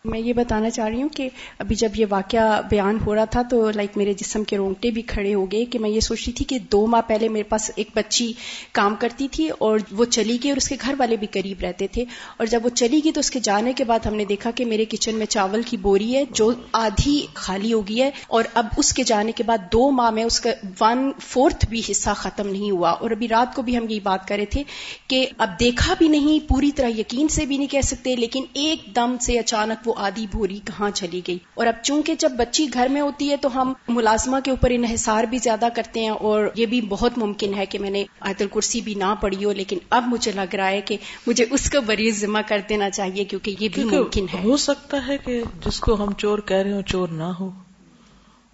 میں 0.06 0.20
یہ 0.20 0.32
بتانا 0.32 0.70
چاہ 0.70 0.88
رہی 0.88 1.02
ہوں 1.02 1.08
کہ 1.08 1.28
ابھی 1.58 1.76
جب 1.76 1.88
یہ 1.96 2.06
واقعہ 2.10 2.60
بیان 2.70 2.98
ہو 3.06 3.14
رہا 3.14 3.24
تھا 3.24 3.42
تو 3.42 3.70
لائک 3.70 3.96
میرے 3.96 4.12
جسم 4.12 4.44
کے 4.44 4.56
رونگٹے 4.56 4.90
بھی 4.90 5.02
کھڑے 5.02 5.34
ہو 5.34 5.52
گئے 5.52 5.64
کہ 5.64 5.78
میں 5.78 5.90
یہ 5.90 6.00
سوچ 6.00 6.18
رہی 6.26 6.32
تھی 6.32 6.44
کہ 6.44 6.58
دو 6.58 6.86
ماہ 6.86 7.00
پہلے 7.06 7.28
میرے 7.28 7.42
پاس 7.42 7.70
ایک 7.76 7.88
بچی 7.94 8.32
کام 8.72 8.94
کرتی 8.98 9.28
تھی 9.28 9.48
اور 9.58 9.78
وہ 9.90 10.04
چلی 10.04 10.36
گئی 10.42 10.50
اور 10.50 10.56
اس 10.56 10.68
کے 10.68 10.76
گھر 10.82 10.94
والے 10.98 11.16
بھی 11.16 11.26
قریب 11.26 11.60
رہتے 11.60 11.86
تھے 11.86 12.04
اور 12.36 12.46
جب 12.46 12.64
وہ 12.64 12.68
چلی 12.74 13.00
گئی 13.04 13.12
تو 13.12 13.20
اس 13.20 13.30
کے 13.30 13.40
جانے 13.40 13.72
کے 13.72 13.84
بعد 13.84 14.06
ہم 14.06 14.14
نے 14.14 14.24
دیکھا 14.24 14.50
کہ 14.50 14.64
میرے 14.64 14.84
کچن 14.84 15.14
میں 15.14 15.26
چاول 15.26 15.62
کی 15.62 15.76
بوری 15.76 16.14
ہے 16.16 16.24
جو 16.30 16.50
آدھی 16.72 17.26
خالی 17.34 17.72
ہو 17.72 17.80
گئی 17.88 18.02
ہے 18.02 18.10
اور 18.28 18.44
اب 18.54 18.66
اس 18.76 18.92
کے 18.92 19.04
جانے 19.04 19.32
کے 19.32 19.42
بعد 19.42 19.72
دو 19.72 19.90
ماہ 19.90 20.10
میں 20.10 20.24
اس 20.24 20.40
کا 20.40 20.50
ون 20.80 21.10
فورتھ 21.20 21.66
بھی 21.68 21.82
حصہ 21.90 22.10
ختم 22.16 22.48
نہیں 22.48 22.70
ہوا 22.70 22.90
اور 22.90 23.10
ابھی 23.10 23.28
رات 23.28 23.54
کو 23.54 23.62
بھی 23.62 23.76
ہم 23.76 23.84
یہی 23.88 24.00
بات 24.00 24.28
کر 24.28 24.36
رہے 24.36 24.44
تھے 24.44 24.62
کہ 25.06 25.26
اب 25.38 25.50
دیکھا 25.60 25.94
بھی 25.98 26.08
نہیں، 26.08 26.48
پوری 26.48 26.70
طرح 26.70 26.88
یقین 26.88 27.28
سے 27.28 27.46
بھی 27.46 27.56
نہیں 27.56 27.66
کہہ 27.66 27.80
سکتے، 27.80 28.16
لیکن 28.16 28.44
ایک 28.52 28.96
دم 28.96 29.16
سے 29.20 29.38
اچانک 29.38 29.88
وہ 29.88 29.94
آدھی 29.96 30.26
بوری 30.32 30.60
کہاں 30.64 30.90
چلی 30.90 31.20
گئی۔ 31.28 31.38
اور 31.54 31.66
اب 31.66 31.74
چونکہ 31.82 32.14
جب 32.14 32.32
بچی 32.32 32.66
گھر 32.72 32.86
میں 32.90 33.00
ہوتی 33.00 33.30
ہے 33.30 33.36
تو 33.36 33.62
ہم 33.62 33.72
ملازمہ 33.88 34.36
کے 34.44 34.50
اوپر 34.50 34.70
انحصار 34.70 35.24
بھی 35.24 35.38
زیادہ 35.38 35.68
کرتے 35.74 36.00
ہیں 36.00 36.10
اور 36.10 36.46
یہ 36.54 36.66
بھی 36.66 36.80
بہت 36.80 37.18
ممکن 37.18 37.54
ہے 37.54 37.66
کہ 37.66 37.78
میں 37.78 37.90
نے 37.90 38.04
آیت 38.20 38.42
الکرسی 38.42 38.80
بھی 38.80 38.94
نہ 38.94 39.14
پڑھی 39.20 39.44
ہو 39.44 39.52
لیکن 39.52 39.78
اب 39.90 40.04
مجھے 40.06 40.32
لگ 40.32 40.54
رہا 40.54 40.68
ہے 40.68 40.80
کہ 40.80 40.96
مجھے 41.26 41.44
اس 41.50 41.70
کا 41.70 41.80
بریز 41.80 42.20
ذمہ 42.20 42.38
کر 42.48 42.60
دینا 42.68 42.90
چاہیے 42.90 43.24
کیونکہ 43.24 43.56
یہ 43.60 43.68
بھی 43.74 43.84
ممکن 43.84 44.26
ہے۔ 44.34 44.38
ہو 44.44 44.56
سکتا 44.56 45.06
ہے 45.06 45.18
کہ 45.18 45.42
جس 45.66 45.80
کو 45.80 46.04
ہم 46.04 46.12
چور 46.12 46.38
کہہ 46.38 46.56
رہے 46.56 46.72
ہو 46.72 46.80
چور 46.82 47.08
نہ 47.08 47.22
ہو۔ 47.22 47.50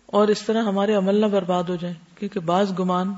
اور 0.07 0.29
اس 0.29 0.43
طرح 0.43 0.63
ہمارے 0.63 0.95
عمل 0.95 1.15
نہ 1.15 1.27
برباد 1.27 1.65
ہو 1.65 1.77
جائیں 1.77 1.97
کیونکہ 2.19 2.41
بعض 2.41 2.79
گمان 2.79 3.13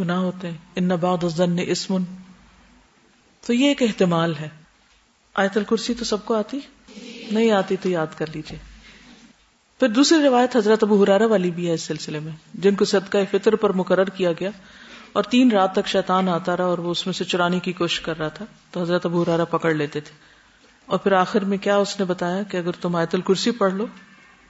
گناہ 0.00 0.18
ہوتے 0.18 0.50
ہیں۔ 0.50 0.56
ان 0.76 0.88
بعد 0.88 1.24
ازن 1.24 1.56
اسمن 1.66 2.04
تو 3.46 3.52
یہ 3.52 3.68
ایک 3.68 3.82
احتمال 3.82 4.34
ہے۔ 4.40 4.48
آیت 5.34 5.56
الکرسی 5.56 5.94
تو 5.94 6.04
سب 6.04 6.24
کو 6.24 6.34
آتی؟ 6.34 6.60
نہیں 7.30 7.50
آتی 7.50 7.76
تو 7.82 7.88
یاد 7.88 8.06
کر 8.16 8.26
لیجیے 8.34 8.58
پھر 9.78 9.88
دوسری 9.88 10.18
روایت 10.22 10.56
حضرت 10.56 10.82
ابو 10.82 11.02
حرارا 11.02 11.26
والی 11.26 11.50
بھی 11.50 11.68
ہے 11.68 11.74
اس 11.74 11.82
سلسلے 11.82 12.18
میں، 12.20 12.32
جن 12.54 12.74
کو 12.74 12.84
صدقہ 12.84 13.18
فطر 13.30 13.56
پر 13.56 13.72
مقرر 13.72 14.04
کیا 14.04 14.32
گیا 14.32 14.50
اور 15.12 15.22
تین 15.22 15.50
رات 15.50 15.72
تک 15.72 15.86
شیطان 15.86 16.28
آتا 16.28 16.56
رہا 16.56 16.64
اور 16.64 16.78
وہ 16.78 16.90
اس 16.90 17.06
میں 17.06 17.14
سے 17.14 17.24
چرانے 17.24 17.60
کی 17.60 17.72
کوشش 17.72 18.00
کر 18.00 18.18
رہا 18.18 18.28
تھا۔ 18.28 18.44
تو 18.70 18.82
حضرت 18.82 19.06
ابو 19.06 19.22
حرارا 19.22 19.44
پکڑ 19.44 19.74
لیتے 19.74 20.00
تھے۔ 20.00 20.12
اور 20.86 20.98
پھر 20.98 21.12
آخر 21.12 21.44
میں 21.44 21.58
کیا 21.58 21.76
اس 21.76 21.98
نے 21.98 22.04
بتایا 22.04 22.42
کہ 22.42 22.56
اگر 22.56 22.70
تم 22.72 22.96
آیت 22.96 23.14
الکرسی 23.14 23.50
پڑھ 23.50 23.74
لو 23.74 23.86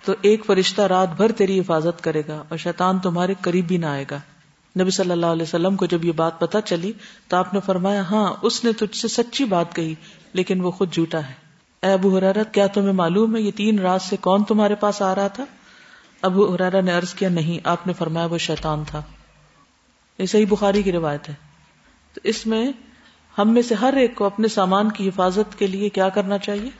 تو 0.04 0.14
ایک 0.22 0.46
فرشتہ 0.46 0.82
رات 0.82 1.08
بھر 1.16 1.32
تیری 1.32 1.60
حفاظت 1.60 2.04
کرے 2.04 2.22
گا 2.28 2.42
اور 2.48 2.58
شیطان 2.58 2.98
تمہارے 2.98 3.34
قریب 3.40 3.68
بھی 3.68 3.76
نہ 3.76 3.86
آئے 3.86 4.04
گا۔ 4.10 4.18
نبی 4.80 4.90
صلی 4.90 5.10
اللہ 5.10 5.26
علیہ 5.26 5.42
وسلم 5.42 5.76
کو 5.76 5.86
جب 5.86 6.04
یہ 6.04 6.12
بات 6.12 6.40
پتا 6.40 6.60
چلی 6.60 6.92
تو 7.28 7.36
آپ 7.36 7.54
نے 7.54 7.60
فرمایا 7.66 8.00
ہاں 8.00 8.34
اس 8.42 8.64
نے 8.64 8.72
تجھ 8.72 8.96
سے 8.96 9.08
سچی 9.08 9.44
بات 9.44 9.74
کہی، 9.74 9.94
لیکن 10.32 10.60
وہ 10.60 10.70
خود 10.70 10.92
جھوٹا 10.92 11.18
ہے۔ 11.18 11.45
اے 11.86 11.92
ابو 11.92 12.16
حرارت 12.16 12.54
کیا 12.54 12.66
تمہیں 12.66 12.92
معلوم 12.92 13.36
ہے 13.36 13.40
یہ 13.40 13.50
تین 13.56 13.78
رات 13.78 14.02
سے 14.02 14.16
کون 14.16 14.44
تمہارے 14.44 14.74
پاس 14.74 15.02
آ 15.02 15.14
رہا 15.14 15.28
تھا؟ 15.28 15.44
ابو 16.22 16.54
حرارا 16.54 16.80
نے 16.80 16.92
عرض 16.92 17.14
کیا، 17.14 17.28
نہیں، 17.28 17.58
آپ 17.64 17.86
نے 17.86 17.92
فرمایا 17.92 18.26
وہ 18.26 18.38
شیطان 18.38 18.84
تھا۔ 18.86 19.02
یہ 20.18 20.26
صحیح 20.26 20.46
بخاری 20.48 20.82
کی 20.82 20.92
روایت 20.92 21.28
ہے۔ 21.28 21.34
تو 22.14 22.20
اس 22.24 22.46
میں 22.46 22.72
ہم 23.38 23.54
میں 23.54 23.62
سے 23.62 23.74
ہر 23.74 23.94
ایک 23.96 24.14
کو 24.14 24.24
اپنے 24.24 24.48
سامان 24.48 24.92
کی 24.92 25.08
حفاظت 25.08 25.58
کے 25.58 25.66
لیے 25.66 25.88
کیا 25.88 26.08
کرنا 26.08 26.38
چاہیے؟ 26.38 26.70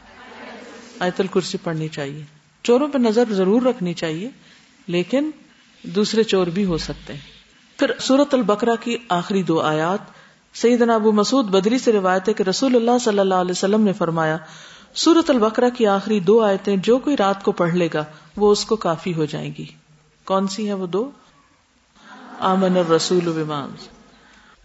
آیت 0.99 1.21
الکرسی 1.21 1.59
پڑھنی 1.59 1.89
چاہیے۔ 1.89 2.25
چوروں 2.63 2.89
پہ 2.89 2.99
نظر 2.99 3.25
ضرور 3.31 3.63
رکھنی 3.63 3.95
چاہیے، 3.95 4.29
لیکن 4.87 5.31
دوسرے 5.83 6.23
چور 6.23 6.47
بھی 6.47 6.65
ہو 6.65 6.79
سکتے 6.79 7.13
ہیں۔ 7.13 7.21
پھر 7.79 7.91
سورت 8.01 8.35
البکرا 8.35 8.75
کی 8.81 8.97
آخری 9.09 9.43
دو 9.43 9.61
آیات، 9.61 9.99
سیدنا 10.57 10.95
ابو 10.95 11.13
مسعود 11.13 11.45
بدری 11.45 11.79
سے 11.79 11.93
روایت 11.93 12.29
ہے 12.29 12.35
کہ 12.35 12.43
رسول 12.43 12.77
اللہ 12.77 12.99
صلی 13.01 13.19
اللہ 13.19 13.35
علیہ 13.35 13.51
وسلم 13.51 13.81
نے 13.81 13.93
فرمایا 13.93 14.37
سورت 14.95 15.31
البکرا 15.31 15.69
کی 15.69 15.87
آخری 15.87 16.21
دو 16.21 16.41
آیتیں 16.41 16.77
جو 16.77 16.99
کوئی 16.99 17.17
رات 17.17 17.43
کو 17.43 17.53
پڑھ 17.53 17.75
لے 17.75 17.89
گا، 17.95 18.05
وہ 18.37 18.53
اس 18.53 18.65
کو 18.65 18.77
کافی 18.77 19.15
ہو 19.15 19.25
جائیں 19.25 19.53
گی۔ 19.59 19.65
کون 20.25 20.49
سی 20.49 20.69
ہے 20.69 20.73
وہ 20.73 20.87
دو؟ 20.87 21.11
آمن 22.41 22.77
الرسول 22.77 23.43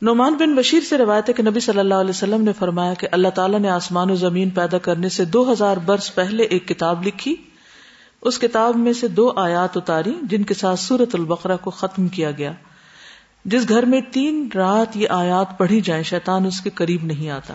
نعمان 0.01 0.34
بن 0.34 0.56
بشیر 0.56 0.82
سے 0.82 0.98
روایت 0.98 1.30
ہے 1.30 1.34
کہ 1.34 1.44
نبی 1.44 1.60
صلی 1.60 1.80
اللہ 1.80 1.94
علیہ 1.94 2.10
وسلم 2.10 2.42
نے 2.44 2.54
فرمایا 2.54 2.94
کہ 2.94 3.08
اللہ 3.12 3.28
تعالیٰ 3.28 3.60
نے 3.60 3.70
آسمان 3.70 4.12
و 4.12 4.16
زمین 4.16 4.50
پیدا 4.50 4.78
کرنے 4.78 5.10
سے 5.10 5.25
دو 5.25 5.51
ہزار 5.51 5.78
برس 5.78 6.16
پہلے 6.16 6.44
ایک 6.44 6.68
کتاب 6.68 7.08
لکھی۔ 7.08 7.36
اس 8.22 8.40
کتاب 8.40 8.75
میں 8.75 8.94
سے 8.94 9.08
دو 9.08 9.32
آیات 9.36 9.78
اتاری 9.78 10.13
جن 10.24 10.44
کے 10.44 10.54
ساتھ 10.54 10.80
سورت 10.80 11.16
البقرہ 11.16 11.58
کو 11.62 11.70
ختم 11.70 12.08
کیا 12.08 12.32
گیا۔ 12.32 12.51
جس 13.46 13.70
گھر 13.70 13.86
میں 13.86 14.01
تین 14.12 14.50
رات 14.56 14.98
یہ 14.98 15.08
آیات 15.10 15.58
پڑھی 15.58 15.82
جائیں، 15.82 16.04
شیطان 16.04 16.46
اس 16.46 16.62
کے 16.62 16.70
قریب 16.70 17.04
نہیں 17.04 17.30
آتا۔ 17.30 17.54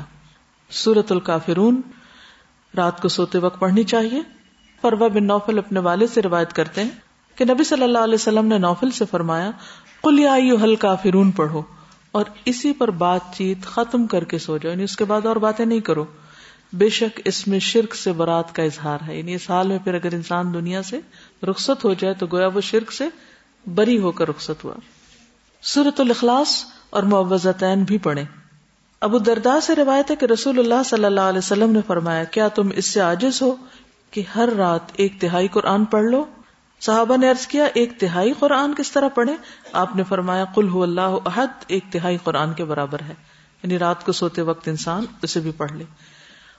سورت 0.70 1.12
الکافرون 1.12 1.80
رات 2.76 3.02
کو 3.02 3.08
سوتے 3.08 3.38
وقت 3.38 3.60
پڑھنی 3.60 3.82
چاہیے۔ 3.82 4.22
فروا 4.80 5.08
بن 5.08 5.26
نوفل 5.26 5.58
اپنے 5.58 5.80
والد 5.80 6.06
سے 6.14 6.22
روایت 6.22 6.52
کرتے 6.52 6.82
ہیں 6.82 6.90
کہ 7.34 7.44
نبی 7.44 7.64
صلی 7.64 7.82
اللہ 7.82 7.98
علیہ 7.98 8.14
وسلم 8.14 8.46
نے 8.46 8.58
نوفل 8.58 8.90
سے 8.90 9.04
فرمایا 9.10 9.50
کل 10.02 10.18
یا 10.18 10.34
حل 10.34 10.76
کافرون 10.76 11.30
پڑھو 11.30 11.62
اور 12.12 12.24
اسی 12.44 12.72
پر 12.72 12.90
بات 12.90 13.20
چیت 13.36 13.62
ختم 13.62 14.06
کر 14.06 14.24
کے 14.24 14.38
سو 14.38 14.58
جاؤ 14.58 14.72
یعنی 14.72 14.84
اس 14.84 14.96
کے 14.96 15.04
بعد 15.04 15.26
اور 15.26 15.36
باتیں 15.36 15.66
نہیں 15.66 15.80
کرو۔ 15.80 16.04
بے 16.72 16.88
شک 16.88 17.20
اس 17.24 17.48
میں 17.48 17.58
شرک 17.58 17.94
سے 17.94 18.12
برات 18.12 18.54
کا 18.54 18.62
اظہار 18.62 18.98
ہے۔ 19.06 19.18
یعنی 19.18 19.34
اس 19.34 19.50
حال 19.50 19.68
میں 19.68 19.78
پھر 19.78 19.94
اگر 19.94 20.14
انسان 20.14 20.54
دنیا 20.54 20.82
سے 20.82 21.00
رخصت 21.42 21.84
ہو 21.84 21.94
جائے 21.94 22.14
تو 22.14 22.26
گویا 22.32 22.46
وہ 22.46 22.60
شرک 22.60 22.92
سے 22.92 23.08
بری 23.74 23.98
ہو 23.98 24.12
کر 24.12 24.28
رخصت 24.28 24.64
ہوا۔ 24.64 24.74
سورت 25.62 26.00
الاخلاص 26.00 26.64
اور 26.90 27.02
معوضتین 27.02 27.84
بھی 27.84 27.98
پڑھے 27.98 28.24
ابو 29.00 29.18
دردا 29.18 29.60
سے 29.60 29.74
روایت 29.74 30.10
ہے 30.10 30.16
کہ 30.16 30.26
رسول 30.26 30.58
اللہ 30.58 30.82
صلی 30.84 31.04
اللہ 31.04 31.20
علیہ 31.20 31.38
وسلم 31.38 31.72
نے 31.72 31.80
فرمایا، 31.86 32.24
کیا 32.24 32.48
تم 32.48 32.68
اس 32.76 32.86
سے 32.86 33.00
عاجز 33.00 33.42
ہو 33.42 33.56
کہ 34.10 34.22
ہر 34.36 34.48
رات 34.56 34.80
ایک 34.92 35.20
تہائی 35.20 35.48
قرآن 35.48 35.84
پڑھ 35.84 36.04
لو؟ 36.04 36.24
صحابہ 36.80 37.16
نے 37.16 37.30
ارض 37.30 37.46
کیا، 37.46 37.64
ایک 37.74 38.00
تہائی 38.00 38.32
قرآن 38.38 38.74
کس 38.74 38.92
طرح 38.92 39.08
پڑھے 39.08 39.32
آپ 39.72 39.96
نے 39.96 40.02
فرمایا 40.04 40.44
کل 40.54 40.68
ہو 40.68 40.82
اللہ 40.82 41.00
عہد 41.00 41.64
ایک 41.66 41.84
تہائی 41.90 42.16
قرآن 42.24 42.52
کے 42.52 42.64
برابر 42.64 43.00
ہے۔ 43.00 43.14
یعنی 43.62 43.78
رات 43.78 44.06
کو 44.06 44.12
سوتے 44.12 44.42
وقت 44.42 44.68
انسان 44.68 45.04
اسے 45.22 45.40
بھی 45.40 45.50
پڑھ 45.50 45.72
لے۔ 45.72 45.84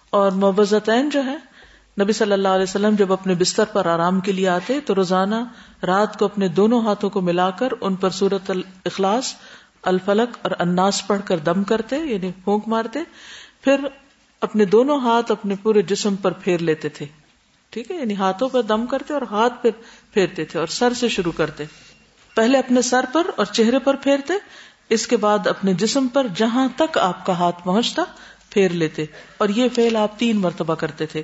اور 0.10 0.32
معوضتین 0.32 1.10
جو 1.10 1.24
ہے 1.24 1.38
نبی 2.02 2.14
صلی 2.14 2.32
اللہ 2.32 2.48
علیہ 2.48 2.64
وسلم 2.64 2.96
جب 2.96 3.14
اپنے 3.14 3.34
بستر 3.34 3.66
پر 3.66 3.86
آرام 3.86 4.20
کے 4.20 4.32
لیے 4.32 4.50
آتے 4.50 4.80
تو 4.80 4.96
روزانہ 4.96 5.36
رات 5.86 6.20
کو 6.20 6.26
اپنے 6.26 6.48
دونوں 6.48 6.82
ہاتھوں 6.82 7.10
کو 7.10 7.22
ملا 7.22 7.50
کر 7.50 7.68
ان 7.82 7.96
پر 7.96 8.10
سورت 8.10 8.50
الاخلاص 8.50 9.36
الفلق 9.88 10.38
اور 10.42 10.52
اناس 10.60 11.08
پڑھ 11.08 11.22
کر 11.26 11.38
دم 11.38 11.64
کرتے 11.64 11.98
یعنی 11.98 12.32
پھونک 12.44 12.64
مارتے، 12.68 13.00
پھر 13.62 13.76
اپنے 14.42 14.66
دونوں 14.66 15.00
ہاتھ 15.00 15.32
اپنے 15.32 15.56
پورے 15.64 15.82
جسم 15.82 16.16
پر 16.16 16.32
پھیر 16.32 16.60
لیتے 16.60 16.90
تھے۔ 16.90 17.06
ٹھیک 17.70 17.92
ہے؟ 17.92 17.96
یعنی 17.96 18.16
ہاتھوں 18.16 18.50
پر 18.50 18.62
دم 18.62 18.86
کرتے 18.86 19.14
اور 19.14 19.22
ہاتھ 19.22 19.54
پہ 19.62 19.70
پھیرتے 20.14 20.46
تھے 20.46 20.60
اور 20.60 20.68
سر 20.68 20.94
سے 20.94 21.10
شروع 21.10 21.32
کرتے۔ 21.32 21.64
پہلے 22.36 22.58
اپنے 22.58 22.82
سر 22.82 23.06
پر 23.14 23.28
اور 23.36 23.46
چہرے 23.46 23.80
پر 23.80 23.96
پھیرتے، 23.96 24.34
اس 24.90 25.08
کے 25.08 25.18
بعد 25.18 25.48
اپنے 25.48 25.74
جسم 25.74 26.08
پر 26.08 26.28
جہاں 26.36 26.68
تک 26.76 26.98
آپ 26.98 27.26
کا 27.26 27.34
ہاتھ 27.34 27.64
پہنچتا، 27.64 28.04
پھیر 28.50 28.72
لیتے۔ 28.72 29.06
اور 29.38 29.50
یہ 29.50 29.70
فیل 29.74 29.96
آپ 29.96 30.20
تین 30.20 30.38
مرتبہ 30.38 30.76
کرتے 30.76 31.06
تھے۔ 31.06 31.24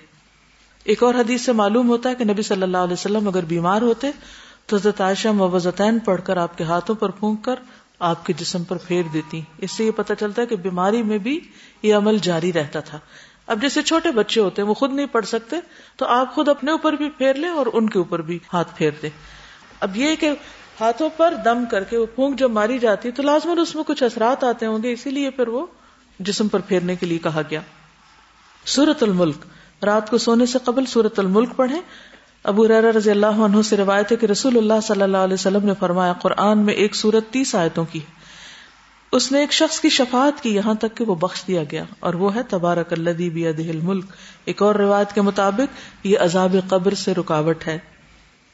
ایک 0.84 1.04
اور 1.04 1.15
حدیث 1.15 1.41
سے 1.41 1.52
معلوم 1.52 1.89
ہوتا 1.89 2.10
ہے 2.10 2.15
کہ 2.15 2.26
نبی 2.26 2.41
صلی 2.41 2.62
اللہ 2.62 2.78
علیہ 2.78 2.93
وسلم 2.93 3.28
اگر 3.28 3.45
بیمار 3.45 3.82
ہوتے، 3.82 4.12
تو 4.65 4.76
حضرت 4.76 5.02
عائشہ 5.02 5.28
موزتین 5.28 5.99
پڑھ 5.99 6.21
کر 6.23 6.38
آپ 6.38 6.58
کے 6.58 6.63
ہاتھوں 6.63 6.95
پر 6.95 7.10
پھونک 7.10 7.45
کر 7.45 7.56
آپ 7.99 8.25
کے 8.25 8.34
جسم 8.34 8.63
پر 8.63 8.77
پھیر 8.77 9.03
دیتی 9.13 9.41
اس 9.58 9.71
سے 9.71 9.86
یہ 9.86 9.91
پتا 9.91 10.15
چلتا 10.15 10.41
ہے 10.41 10.47
کہ 10.47 10.56
بیماری 10.56 11.03
میں 11.03 11.17
بھی 11.17 11.39
یہ 11.82 11.95
عمل 11.95 12.17
جاری 12.17 12.53
رہتا 12.53 12.79
تھا۔ 12.79 12.99
اب 13.47 13.62
جیسے 13.62 13.82
چھوٹے 13.82 14.12
بچے 14.12 14.41
ہوتے 14.41 14.62
ہیں، 14.62 14.69
وہ 14.69 14.73
خود 14.73 14.93
نہیں 14.93 15.06
پڑھ 15.06 15.25
سکتے، 15.25 15.56
تو 15.95 16.06
آپ 16.06 16.36
خود 16.36 16.47
اپنے 16.47 16.71
اوپر 16.71 16.93
بھی 16.93 17.10
پھیر 17.10 17.34
لیں 17.34 17.49
اور 17.49 17.65
ان 17.73 17.89
کے 17.89 17.97
اوپر 17.97 18.21
بھی 18.21 18.39
ہاتھ 18.53 18.77
پھیر 18.77 18.91
دیں۔ 19.01 19.10
اب 19.79 19.97
یہ 19.97 20.15
کہ 20.15 20.29
ہاتھوں 20.79 21.10
پر 21.17 21.34
دم 21.45 21.63
کر 21.71 21.84
کے 21.84 21.97
وہ 21.97 22.06
پھونک 22.06 22.39
جب 22.39 22.51
ماری 22.51 22.79
جاتی 22.79 23.12
تو 23.12 23.23
لازمن 23.23 23.60
اس 23.60 23.75
میں 23.75 23.84
کچھ 23.84 24.03
اثرات 24.03 24.43
آتے 24.43 24.65
ہوں 24.65 24.84
گے، 24.84 24.91
اسی 24.91 25.10
لیے 25.10 25.29
پھر 25.29 25.47
وہ 25.47 25.65
جسم 26.19 26.47
پر 26.47 26.60
پھیرنے 26.60 26.95
کے 26.95 27.06
لیے 27.06 27.17
کہا 27.17 27.41
گیا۔ 27.49 27.62
سورت 28.65 29.03
الملک۔ 29.03 29.36
رات 29.84 30.10
کو 30.10 30.17
سونے 30.17 30.45
سے 30.45 30.60
قبل 30.63 30.86
سورت 30.86 31.19
الملک 31.19 31.49
پڑھے 31.56 31.75
ابو 32.43 32.67
رضی 32.67 33.12
اللہ 33.12 33.25
عنہ 33.25 33.62
سے 33.62 33.77
روایت 33.77 34.12
ہے 34.12 34.17
کہ 34.17 34.25
رسول 34.25 34.58
اللہ 34.58 34.73
صلی 34.84 35.01
اللہ 35.01 35.17
علیہ 35.17 35.34
وسلم 35.34 35.65
نے 35.65 35.73
فرمایا، 35.79 36.13
قرآن 36.13 36.58
میں 36.60 36.73
ایک 36.73 36.95
سورت 36.95 37.34
تیس 37.34 37.56
آیتوں 37.56 37.86
کی 37.91 37.99
اس 39.12 39.32
نے 39.32 39.39
ایک 39.39 39.53
شخص 39.53 39.79
کی 39.79 39.89
شفاعت 39.89 40.43
کی، 40.43 40.56
یہاں 40.56 40.73
تک 40.73 40.97
کہ 40.97 41.03
وہ 41.03 41.15
بخش 41.15 41.43
دیا 41.47 41.63
گیا۔ 41.71 41.84
اور 41.99 42.13
وہ 42.13 42.36
ہے، 42.36 42.43
تبارک 42.43 42.93
الدی 42.93 43.47
الملک۔ 43.47 44.06
ایک 44.45 44.62
اور 44.62 44.75
روایت 44.75 45.13
کے 45.13 45.21
مطابق، 45.21 46.06
یہ 46.06 46.19
عذاب 46.19 46.56
قبر 46.67 46.93
سے 46.93 47.13
رکاوٹ 47.13 47.67
ہے۔ 47.67 47.77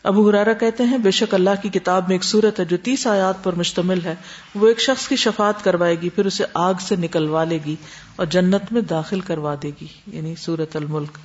ابو 0.03 0.29
حرارا 0.29 0.53
کہتے 0.53 0.83
ہیں، 0.83 0.97
بے 0.97 1.11
شک 1.11 1.33
اللہ 1.33 1.49
کی 1.61 1.69
کتاب 1.69 2.03
میں 2.07 2.15
ایک 2.15 2.23
صورت 2.23 2.59
ہے 2.59 2.65
جو 2.65 2.77
تیس 2.77 3.07
آیات 3.07 3.43
پر 3.43 3.53
مشتمل 3.53 3.99
ہے۔ 4.05 4.15
وہ 4.55 4.67
ایک 4.67 4.81
شخص 4.81 5.07
کی 5.07 5.15
شفاعت 5.15 5.63
کروائے 5.63 5.95
گی، 6.01 6.09
پھر 6.09 6.25
اسے 6.25 6.43
آگ 6.53 6.73
سے 6.79 6.95
نکلوا 6.95 7.43
لے 7.43 7.59
گی 7.65 7.75
اور 8.15 8.25
جنت 8.25 8.71
میں 8.71 8.81
داخل 8.81 9.19
کروا 9.19 9.55
دے 9.63 9.71
گی 9.81 9.87
یعنی 10.07 10.35
سورت 10.35 10.75
الملک۔ 10.75 11.17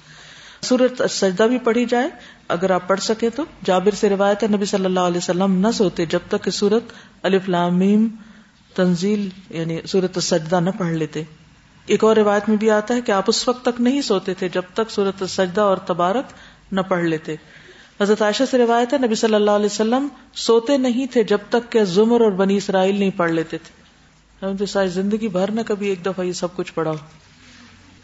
سورت 0.65 1.03
سجدہ 1.11 1.43
بھی 1.43 1.59
پڑھی 1.59 1.85
جائے، 1.85 2.09
اگر 2.49 2.71
آپ 2.71 2.89
پڑھ 2.89 3.01
سکے 3.01 3.31
تو۔ 3.31 3.45
جابر 3.65 3.91
سے 3.91 4.09
روایت 4.09 4.43
ہے، 4.43 4.49
نبی 4.49 4.65
صلی 4.65 4.85
اللہ 4.85 5.01
علیہ 5.01 5.19
وسلم 5.19 5.67
نہ 5.67 5.71
سوتے 5.75 6.07
جب 6.07 6.21
تک 6.29 6.45
کہ 6.45 6.51
سورت 6.51 6.83
الفلامیم 7.23 8.09
تنزیل 8.75 9.29
یعنی 9.51 9.81
سورت 9.87 10.23
سجدہ 10.23 10.61
نہ 10.61 10.71
پڑھ 10.71 10.93
لیتے۔ 10.93 11.23
ایک 11.87 12.05
اور 12.05 12.17
روایت 12.17 12.49
میں 12.49 12.57
بھی 12.57 12.71
آتا 12.71 12.95
ہے 12.95 13.01
کہ 13.01 13.13
آپ 13.13 13.25
اس 13.27 13.49
وقت 13.49 13.65
تک 13.65 13.81
نہیں 13.81 14.01
سوتے 14.01 14.35
تھے 14.35 14.49
جب 14.49 14.63
تک 14.75 14.91
صورت 14.91 15.31
سجدہ 15.31 15.61
اور 15.61 15.77
تبارک 15.77 16.33
نہ 16.73 16.81
پڑھ 16.81 17.05
لیتے۔ 17.05 17.35
حضرت 18.01 18.23
عائشہ 18.23 18.43
سے 18.51 18.59
روایت 18.59 18.93
ہے، 18.93 18.99
نبی 18.99 19.15
صلی 19.15 19.35
اللہ 19.35 19.51
علیہ 19.51 19.67
وسلم 19.67 20.09
سوتے 20.35 20.77
نہیں 20.77 21.07
تھے 21.13 21.23
جب 21.25 21.39
تک 21.49 21.73
کہ 21.73 21.85
زمر 21.85 22.21
اور 22.21 22.31
بنی 22.31 22.57
اسرائیل 22.57 22.99
نہیں 22.99 23.11
پڑھ 23.17 23.33
لیتے 23.33 23.59
تھے۔ 23.59 24.67
ساری 24.67 24.89
زندگی 24.89 25.29
بھر 25.29 25.51
نہ 25.51 25.61
کبھی 25.67 25.89
ایک 25.89 26.07
دفعہ 26.07 26.25
یہ 26.25 26.33
سب 26.33 26.57
کچھ 26.57 26.73
پڑھا 26.75 26.93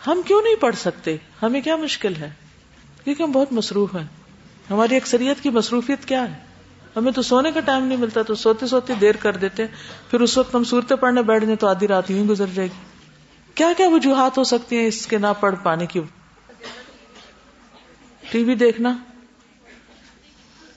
ہم 0.06 0.20
کیوں 0.26 0.42
نہیں 0.42 0.54
پڑھ 0.56 0.76
سکتے؟ 0.76 1.16
ہمیں 1.42 1.60
کیا 1.60 1.76
مشکل 1.76 2.12
ہے؟ 2.20 2.30
کیونکہ 3.04 3.22
ہم 3.22 3.30
بہت 3.30 3.52
مصروف 3.52 3.96
ہیں۔ 3.96 4.06
ہماری 4.70 4.96
اکثریت 4.96 5.40
کی 5.40 5.50
مصروفیت 5.50 6.04
کیا 6.04 6.30
ہے؟ 6.30 6.38
ہمیں 6.96 7.12
تو 7.12 7.22
سونے 7.22 7.52
کا 7.52 7.60
ٹائم 7.60 7.84
نہیں 7.84 7.98
ملتا، 7.98 8.22
تو 8.22 8.34
سوتے 8.34 8.66
سوتے 8.66 8.94
دیر 8.94 9.16
کر 9.16 9.36
دیتے 9.36 9.66
پھر 10.10 10.20
اس 10.20 10.38
وقت 10.38 10.54
ہم 10.54 10.64
صورتیں 10.64 10.96
پڑھنے 10.96 11.22
بیٹھ 11.22 11.44
جائیں 11.44 11.56
تو 11.56 11.66
آدھی 11.68 11.88
رات 11.88 12.10
یوں 12.10 12.28
گزر 12.28 12.46
جائے 12.46 12.68
گی۔ 12.68 12.84
کیا 13.54 13.72
کیا 13.76 13.88
وجوہات 13.88 14.38
ہو 14.38 14.44
سکتی 14.44 14.78
ہیں 14.78 14.86
اس 14.86 15.06
کے 15.06 15.18
نہ 15.18 15.26
پڑھ 15.40 15.54
پانے 15.62 15.86
کی؟ 15.86 16.00
ٹی 18.30 18.44
وی 18.44 18.54
دیکھنا، 18.54 18.98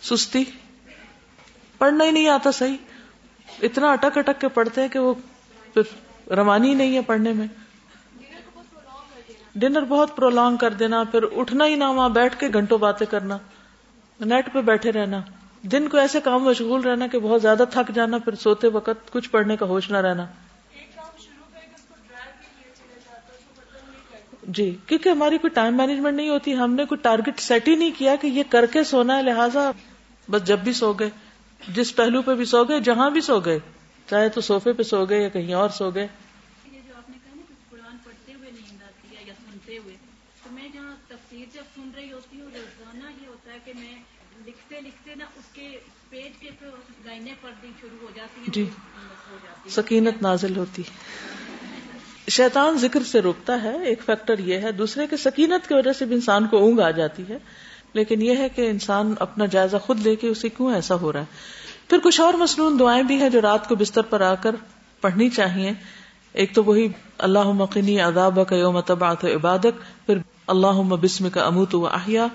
سستی۔ 0.02 0.44
پڑھنا 1.78 2.06
ہی 2.06 2.12
نہیں 2.12 2.28
آتا 2.28 2.52
صحیح۔ 2.52 2.78
اتنا 3.62 3.92
اٹک 3.92 4.18
اٹک 4.18 4.42
کے 4.42 4.48
پڑھتے 4.48 4.82
ہیں 4.82 4.88
کہ 4.88 5.00
وہ 5.00 5.14
پھر 5.74 5.82
روانی 6.34 6.70
ہی 6.70 6.74
نہیں 6.74 6.96
ہے 6.96 7.02
پڑھنے 7.02 7.34
میں۔ 7.34 7.48
ڈنر 9.56 9.82
بہت 9.82 10.16
پرولونگ 10.16 10.58
کر 10.58 10.74
دینا، 10.74 11.04
پھر 11.04 11.24
اٹھنا 11.36 11.66
ہی 11.66 11.76
نہ، 11.76 11.84
وہاں 11.84 12.10
بیٹھ 12.10 12.40
کے 12.40 12.48
گھنٹوں 12.54 12.78
باتیں 12.78 13.08
کرنا، 13.08 13.38
نیٹ 14.20 14.54
پہ 14.54 14.62
بیٹھے 14.62 14.92
رہنا۔ 14.92 15.22
دن 15.62 15.88
کو 15.88 15.98
ایسے 15.98 16.22
کام 16.22 16.44
مشغول 16.44 16.82
رہنا 16.82 17.08
کہ 17.08 17.20
بہت 17.20 17.42
زیادہ 17.42 17.64
تھک 17.70 17.92
جانا، 17.96 18.18
پھر 18.18 18.36
سوتے 18.36 18.68
وقت 18.68 19.12
کچھ 19.12 19.30
پڑھنے 19.30 19.58
کا 19.58 19.66
ہوش 19.66 19.92
نہ 19.92 19.98
رہنا۔ 19.98 20.26
جی 24.48 24.76
کیونکہ 24.88 25.10
ہماری 25.10 25.38
کوئی 25.38 25.52
ٹائم 25.52 25.78
مینجمنٹ 25.78 26.18
نہیں 26.18 26.30
ہوتی، 26.30 26.56
ہم 26.56 26.74
نے 26.74 26.86
کوئی 26.86 27.00
ٹارگیٹ 27.02 27.40
سیٹ 27.40 27.68
ہی 27.68 27.76
نہیں 27.76 27.92
کیا 27.98 28.16
کہ 28.16 28.28
یہ 28.28 28.44
کر 28.50 28.66
کے 28.66 28.84
سونا 28.84 29.18
ہے، 29.18 29.24
لہٰذا 29.24 29.72
بس 30.30 30.44
جب 30.44 30.60
بھی 30.60 30.74
سو 30.74 30.94
گئے، 30.94 31.10
جس 31.68 31.96
پہلو 31.96 32.22
پہ 32.22 32.36
بھی 32.36 32.46
سو 32.46 32.64
گئے، 32.64 32.80
جہاں 32.80 33.10
بھی 33.10 33.22
سو 33.22 33.40
گئے، 33.40 33.60
چاہے 34.10 34.30
تو 34.30 34.42
سوفے 34.42 34.74
پہ 34.74 34.84
سو 34.84 35.06
گئے 35.06 35.22
یا 35.22 35.30
کہیں 35.30 35.54
اور 35.54 35.70
سو 35.70 35.90
گئے۔ 35.90 36.08
جی۔ 48.48 48.70
سکینت 49.70 50.22
نازل 50.22 50.58
ہوتی 50.58 50.84
شیطان 52.30 52.78
ذکر 52.78 53.04
سے 53.04 53.22
روکتا 53.22 53.64
ہے 53.64 53.86
ایک 53.86 54.04
فیکٹر 54.06 54.40
یہ 54.40 54.58
ہے۔ 54.58 54.72
دوسرے 54.72 55.08
کے 55.08 55.18
سکینت 55.18 55.68
کی 55.68 55.74
وجہ 55.74 55.94
سے 55.94 56.06
بھی 56.06 56.16
انسان 56.16 56.48
کو 56.48 56.58
اونگ 56.58 56.80
آ 56.80 56.92
جاتی 56.92 57.24
ہے۔ 57.30 57.38
لیکن 57.94 58.22
یہ 58.22 58.38
ہے 58.38 58.50
کہ 58.50 58.70
انسان 58.70 59.14
اپنا 59.20 59.46
جائزہ 59.46 59.78
خود 59.78 60.00
لے 60.00 60.16
کے 60.16 60.28
اسے 60.28 60.50
کیوں 60.50 60.74
ایسا 60.74 60.96
ہو 60.96 61.14
رہا 61.14 61.20
ہے؟ 61.20 61.26
پھر 61.90 61.98
کچھ 62.04 62.22
اور 62.22 62.34
مصنون 62.34 62.80
دعائیں 62.80 63.04
بھی 63.04 63.16
ہیں 63.16 63.30
جو 63.30 63.42
رات 63.42 63.70
کو 63.70 63.76
بستر 63.76 64.02
پر 64.02 64.22
آ 64.22 64.36
کر 64.36 64.56
پڑھنی 65.02 65.30
چاہیے۔ 65.30 65.72
ایک 66.34 66.56
تو 66.56 66.64
وہی 66.64 66.88
اللہ 67.18 67.44
مقینی 67.44 68.02
اداب 68.02 68.40
کا 68.50 68.56
یوم 68.56 68.80
تبعت 68.80 69.26
عبادک۔ 69.26 70.06
پھر 70.06 70.18
اللہ 70.48 70.96
بسم 71.02 71.30
کا 71.30 71.46
اموت 71.46 71.76
و 71.76 71.88
احیا۔ 71.88 72.28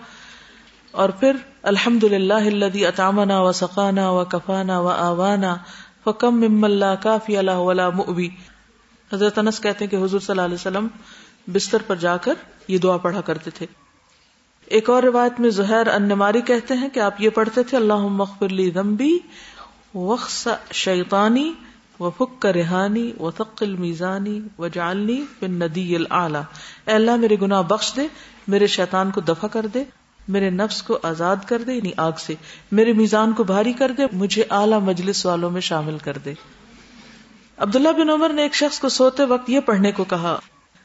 اور 0.91 1.09
پھر 1.09 1.37
الحمد 1.63 2.05
للہ 2.05 2.87
اطامنا 2.87 3.41
و 3.41 3.53
سقانا 3.53 4.11
و 4.11 4.25
کفانا 4.25 4.79
و 4.79 4.89
آوانا 4.89 5.57
فکم 6.05 6.41
مم 6.41 6.65
اللہ 6.65 6.95
کافی 7.03 7.37
اللہ 7.37 7.51
ولا 7.51 7.89
مبی 7.91 8.29
حضرت 9.13 9.39
انس 9.39 9.61
کہتے 9.61 9.85
ہیں 9.85 9.91
کہ 9.91 9.97
حضور 9.97 10.21
صلی 10.21 10.31
اللہ 10.31 10.43
علیہ 10.43 10.55
وسلم 10.55 10.89
بستر 11.53 11.79
پر 11.87 11.97
جا 11.97 12.17
کر 12.17 12.35
یہ 12.69 12.79
دعا 12.79 12.97
پڑھا 12.97 13.21
کرتے 13.21 13.51
تھے۔ 13.51 13.67
ایک 14.67 14.91
اور 14.91 15.03
روایت 15.03 15.41
میں 15.41 15.51
زہر 15.51 15.87
انماری 15.87 16.41
کہتے 16.41 16.75
ہیں 16.75 16.89
کہ 16.89 17.01
آپ 17.01 17.21
یہ 17.21 17.31
پڑھتے 17.31 17.63
تھے 17.63 17.77
اللہ 17.77 17.95
مغفر 17.95 18.49
لی 18.49 18.71
ذنبی 18.71 19.19
وخص 19.95 20.49
شیطانی 20.73 21.53
و 22.01 22.11
فک 22.11 22.47
رحانی 22.47 23.13
و 23.21 23.31
ثقل 23.31 23.77
میزانی 23.77 24.41
و 24.59 24.69
جالنی 24.69 25.25
بن 25.41 25.51
ندی 25.51 25.97
العلی 25.97 26.39
اللہ، 26.87 27.17
میرے 27.17 27.37
گناہ 27.43 27.63
بخش 27.63 27.97
دے، 27.97 28.07
میرے 28.49 28.67
شیطان 28.67 29.11
کو 29.11 29.21
دفع 29.21 29.49
کر 29.49 29.67
دے۔ 29.67 29.85
میرے 30.29 30.51
نفس 30.51 30.83
کو 30.83 30.99
آزاد 31.03 31.37
کر 31.47 31.63
دے 31.63 31.73
یعنی 31.73 31.93
آگ 31.97 32.13
سے۔ 32.19 32.35
میرے 32.73 32.93
میزان 32.93 33.33
کو 33.33 33.45
بھاری 33.45 33.73
کر 33.73 33.91
دے، 33.91 34.03
مجھے 34.13 34.45
اعلی 34.51 34.79
مجلس 34.79 35.27
والوں 35.27 35.51
میں 35.51 35.61
شامل 35.61 35.99
کر 35.99 36.19
دے۔ 36.19 36.33
عبداللہ 37.59 37.89
بن 37.89 38.11
عمر 38.11 38.29
نے 38.29 38.43
ایک 38.43 38.55
شخص 38.55 38.79
کو 38.79 38.89
سوتے 38.89 39.25
وقت 39.25 39.51
یہ 39.51 39.61
پڑھنے 39.61 39.93
کو 39.93 40.05
کہا 40.05 40.39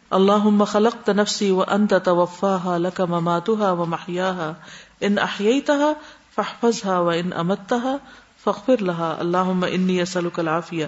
اللہ 0.10 0.66
خلق 0.66 1.06
تنفسی 1.06 1.52
و 1.52 1.62
انت 1.68 1.94
توفا 2.04 2.78
لک 2.78 3.02
مماتها 3.02 3.72
و 3.72 3.86
محیاها 3.86 4.54
ان 5.02 5.18
احییتها 5.18 5.94
فاحفظها 6.36 7.00
و 7.00 7.10
ان 7.10 7.34
امتها 7.34 7.96
فاغفر 8.44 8.82
لها 8.82 9.16
اللهم 9.20 9.66
انی 9.72 10.02
اسألک 10.02 10.40
العافیہ۔ 10.40 10.86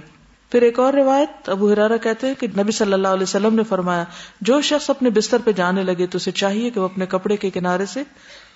پھر 0.51 0.61
ایک 0.61 0.79
اور 0.79 0.93
روایت، 0.93 1.49
ابو 1.49 1.71
حرارا 1.71 1.97
کہتے 1.97 2.27
ہیں 2.27 2.33
کہ 2.33 2.47
نبی 2.47 2.71
صلی 2.71 2.93
اللہ 2.93 3.07
علیہ 3.07 3.23
وسلم 3.23 3.55
نے 3.55 3.63
فرمایا، 3.63 4.03
جو 4.41 4.61
شخص 4.61 4.89
اپنے 4.89 5.09
بستر 5.09 5.37
پہ 5.45 5.51
جانے 5.51 5.83
لگے 5.83 6.07
تو 6.07 6.15
اسے 6.15 6.31
چاہیے 6.31 6.69
کہ 6.69 6.79
وہ 6.79 6.85
اپنے 6.85 7.05
کپڑے 7.05 7.37
کے 7.37 7.49
کنارے 7.49 7.85
سے 7.85 8.03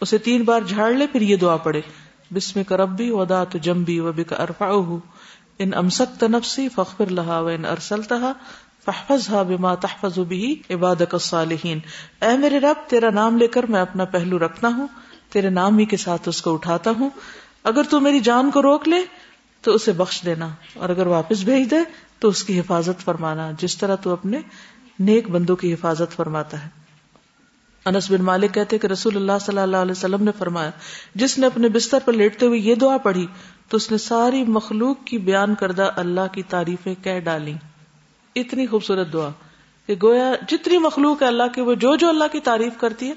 اسے 0.02 0.18
تین 0.18 0.44
بار 0.44 0.62
جھاڑ 0.62 0.92
لے، 0.94 1.08
پھر 1.08 1.22
یہ 1.22 1.36
دعا 1.36 1.58
پڑے 1.58 1.82
بسم 2.34 2.64
کربی 2.64 3.12
ودات 3.12 3.54
جمبی 3.54 4.00
و 4.00 4.12
بک 4.12 4.34
ارفعه 4.34 4.98
ان 5.60 5.74
امسک 5.74 6.20
تنفسی 6.20 6.70
فخر 6.70 7.06
لہا 7.06 7.40
و 7.40 7.48
ان 7.48 7.66
ارسلتها 7.66 8.34
فحفظها 8.86 9.44
بما 9.44 9.76
تحفظ 9.76 10.20
به 10.20 10.52
عبادك 10.70 11.14
الصالحین۔ 11.14 11.80
اے 12.22 12.38
میرے 12.38 12.60
رب، 12.60 12.90
تیرا 12.90 13.10
نام 13.10 13.38
لے 13.38 13.48
کر 13.48 13.64
میں 13.64 13.82
اپنا 13.82 14.06
پہلو 14.06 14.40
رکھتا 14.40 14.68
ہوں، 14.68 14.88
تیرے 15.30 15.50
نام 15.50 15.78
ہی 15.78 15.86
کے 15.86 15.98
ساتھ 15.98 16.30
اس 16.30 16.42
کو 16.42 16.54
اٹھاتا 16.54 16.92
ہوں۔ 17.00 17.10
اگر 17.64 17.84
تو 17.84 18.00
میری 18.00 18.20
جان 18.20 18.52
کو 18.52 18.62
روک 18.62 18.88
لے، 18.88 19.02
تو 19.62 19.72
اسے 19.72 19.92
بخش 19.92 20.22
دینا، 20.26 20.50
اور 20.74 20.90
اگر 20.90 21.08
واپس 21.08 21.44
بھیج 21.44 21.72
دے، 21.72 21.78
تو 22.20 22.28
اس 22.28 22.44
کی 22.44 22.60
حفاظت 22.60 23.06
فرمانا، 23.06 23.52
جس 23.60 23.78
طرح 23.78 23.96
تو 23.96 24.14
اپنے 24.14 24.40
نیک 25.00 25.30
بندوں 25.30 25.56
کی 25.56 25.74
حفاظت 25.74 26.16
فرماتا 26.16 26.66
ہے۔ 26.66 26.89
انس 27.90 28.12
بن 28.12 28.22
مالک 28.22 28.54
کہتے 28.54 28.78
کہ 28.78 28.88
رسول 28.88 29.16
اللہ 29.16 29.40
صلی 29.42 29.58
اللہ 29.58 29.78
علیہ 29.78 29.92
وسلم 29.92 30.24
نے 30.24 30.32
فرمایا، 30.38 30.72
جس 31.16 31.38
نے 31.38 31.46
اپنے 31.46 31.70
بستر 31.70 31.98
پر 32.06 32.14
لیٹتے 32.14 32.46
ہوئے 32.46 32.60
یہ 32.60 32.76
دعا 32.76 32.98
پڑھی، 32.98 33.28
تو 33.70 33.78
اس 33.78 33.92
نے 33.92 33.98
ساری 33.98 34.44
مخلوق 34.44 34.98
کی 35.06 35.18
بیان 35.18 35.56
کردہ 35.56 35.92
اللہ 35.96 36.34
کی 36.34 36.44
تعریفیں 36.44 36.96
کہہ 37.04 37.20
ڈالی۔ 37.20 37.54
اتنی 38.36 38.68
خوبصورت 38.68 39.14
دعا 39.14 39.30
کہ 39.88 39.96
گویا 40.04 40.34
جتنی 40.48 40.78
مخلوق 40.78 41.22
ہے 41.22 41.28
اللہ 41.28 41.54
کی، 41.56 41.62
وہ 41.62 41.74
جو 41.74 41.96
جو 41.96 42.10
اللہ 42.10 42.32
کی 42.32 42.40
تعریف 42.40 42.74
کرتی 42.78 43.08
ہے، 43.08 43.14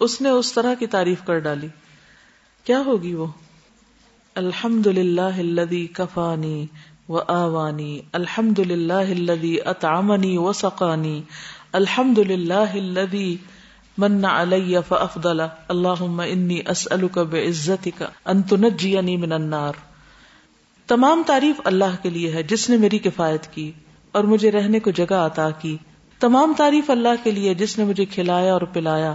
اس 0.00 0.20
نے 0.20 0.28
اس 0.28 0.52
طرح 0.52 0.74
کی 0.74 0.86
تعریف 0.86 1.18
کر 1.26 1.38
ڈالی۔ 1.38 1.68
کیا 2.64 2.82
ہوگی 2.86 3.14
وہ؟ 3.14 3.26
الحمد 4.34 4.86
للہ 4.86 5.74
کفانی 5.92 6.66
و 7.08 7.18
آوانی 7.18 8.00
الحمد 8.12 8.58
للہ 8.58 9.68
اطعمنی 9.68 10.36
و 10.36 10.52
سقانی 10.52 11.22
الحمد 11.72 12.18
للہ 12.18 12.76
من 13.98 14.24
علی 14.24 14.76
فافضل 14.88 15.40
اللهم 15.68 16.20
انی 16.20 16.60
اسالک 16.66 17.18
بعزتک 17.18 18.02
ان 18.24 18.42
تنجینی 18.42 19.16
من 19.16 19.32
النار. 19.32 19.72
تمام 20.86 21.22
تعریف 21.26 21.60
اللہ 21.64 22.02
کے 22.02 22.10
لیے 22.10 22.32
ہے، 22.32 22.42
جس 22.42 22.70
نے 22.70 22.76
میری 22.76 22.98
کفایت 22.98 23.52
کی 23.52 23.72
اور 24.12 24.24
مجھے 24.24 24.50
رہنے 24.50 24.80
کو 24.80 24.90
جگہ 24.90 25.14
عطا 25.14 25.50
کی. 25.50 25.76
تمام 26.20 26.52
تعریف 26.56 26.90
اللہ 26.90 27.22
کے 27.22 27.30
لیے، 27.30 27.54
جس 27.54 27.78
نے 27.78 27.84
مجھے 27.84 28.04
کھلایا 28.04 28.52
اور 28.52 28.60
پلایا. 28.60 29.14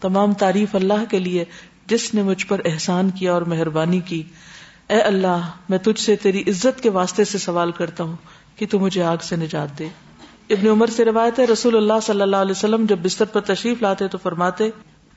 تمام 0.00 0.34
تعریف 0.34 0.74
اللہ 0.74 1.04
کے 1.10 1.18
لیے، 1.18 1.44
جس 1.86 2.14
نے 2.14 2.22
مجھ 2.22 2.46
پر 2.46 2.60
احسان 2.64 3.10
کیا 3.10 3.32
اور 3.32 3.42
مہربانی 3.42 4.00
کی. 4.00 4.22
اے 4.88 5.00
اللہ، 5.00 5.50
میں 5.68 5.78
تجھ 5.78 6.00
سے 6.00 6.16
تیری 6.16 6.42
عزت 6.46 6.82
کے 6.82 6.90
واسطے 6.90 7.24
سے 7.24 7.38
سوال 7.38 7.72
کرتا 7.72 8.04
ہوں 8.04 8.16
کہ 8.56 8.66
تو 8.70 8.78
مجھے 8.78 9.02
آگ 9.02 9.16
سے 9.22 9.36
نجات 9.36 9.78
دے۔ 9.78 9.88
ابن 10.50 10.66
عمر 10.68 10.86
سے 10.94 11.04
روایت 11.04 11.38
ہے، 11.38 11.44
رسول 11.46 11.76
اللہ 11.76 12.00
صلی 12.02 12.22
اللہ 12.22 12.36
علیہ 12.36 12.50
وسلم 12.50 12.84
جب 12.88 12.98
بستر 13.02 13.24
پر 13.32 13.40
تشریف 13.42 13.82
لاتے 13.82 14.08
تو 14.08 14.18
فرماتے 14.22 14.68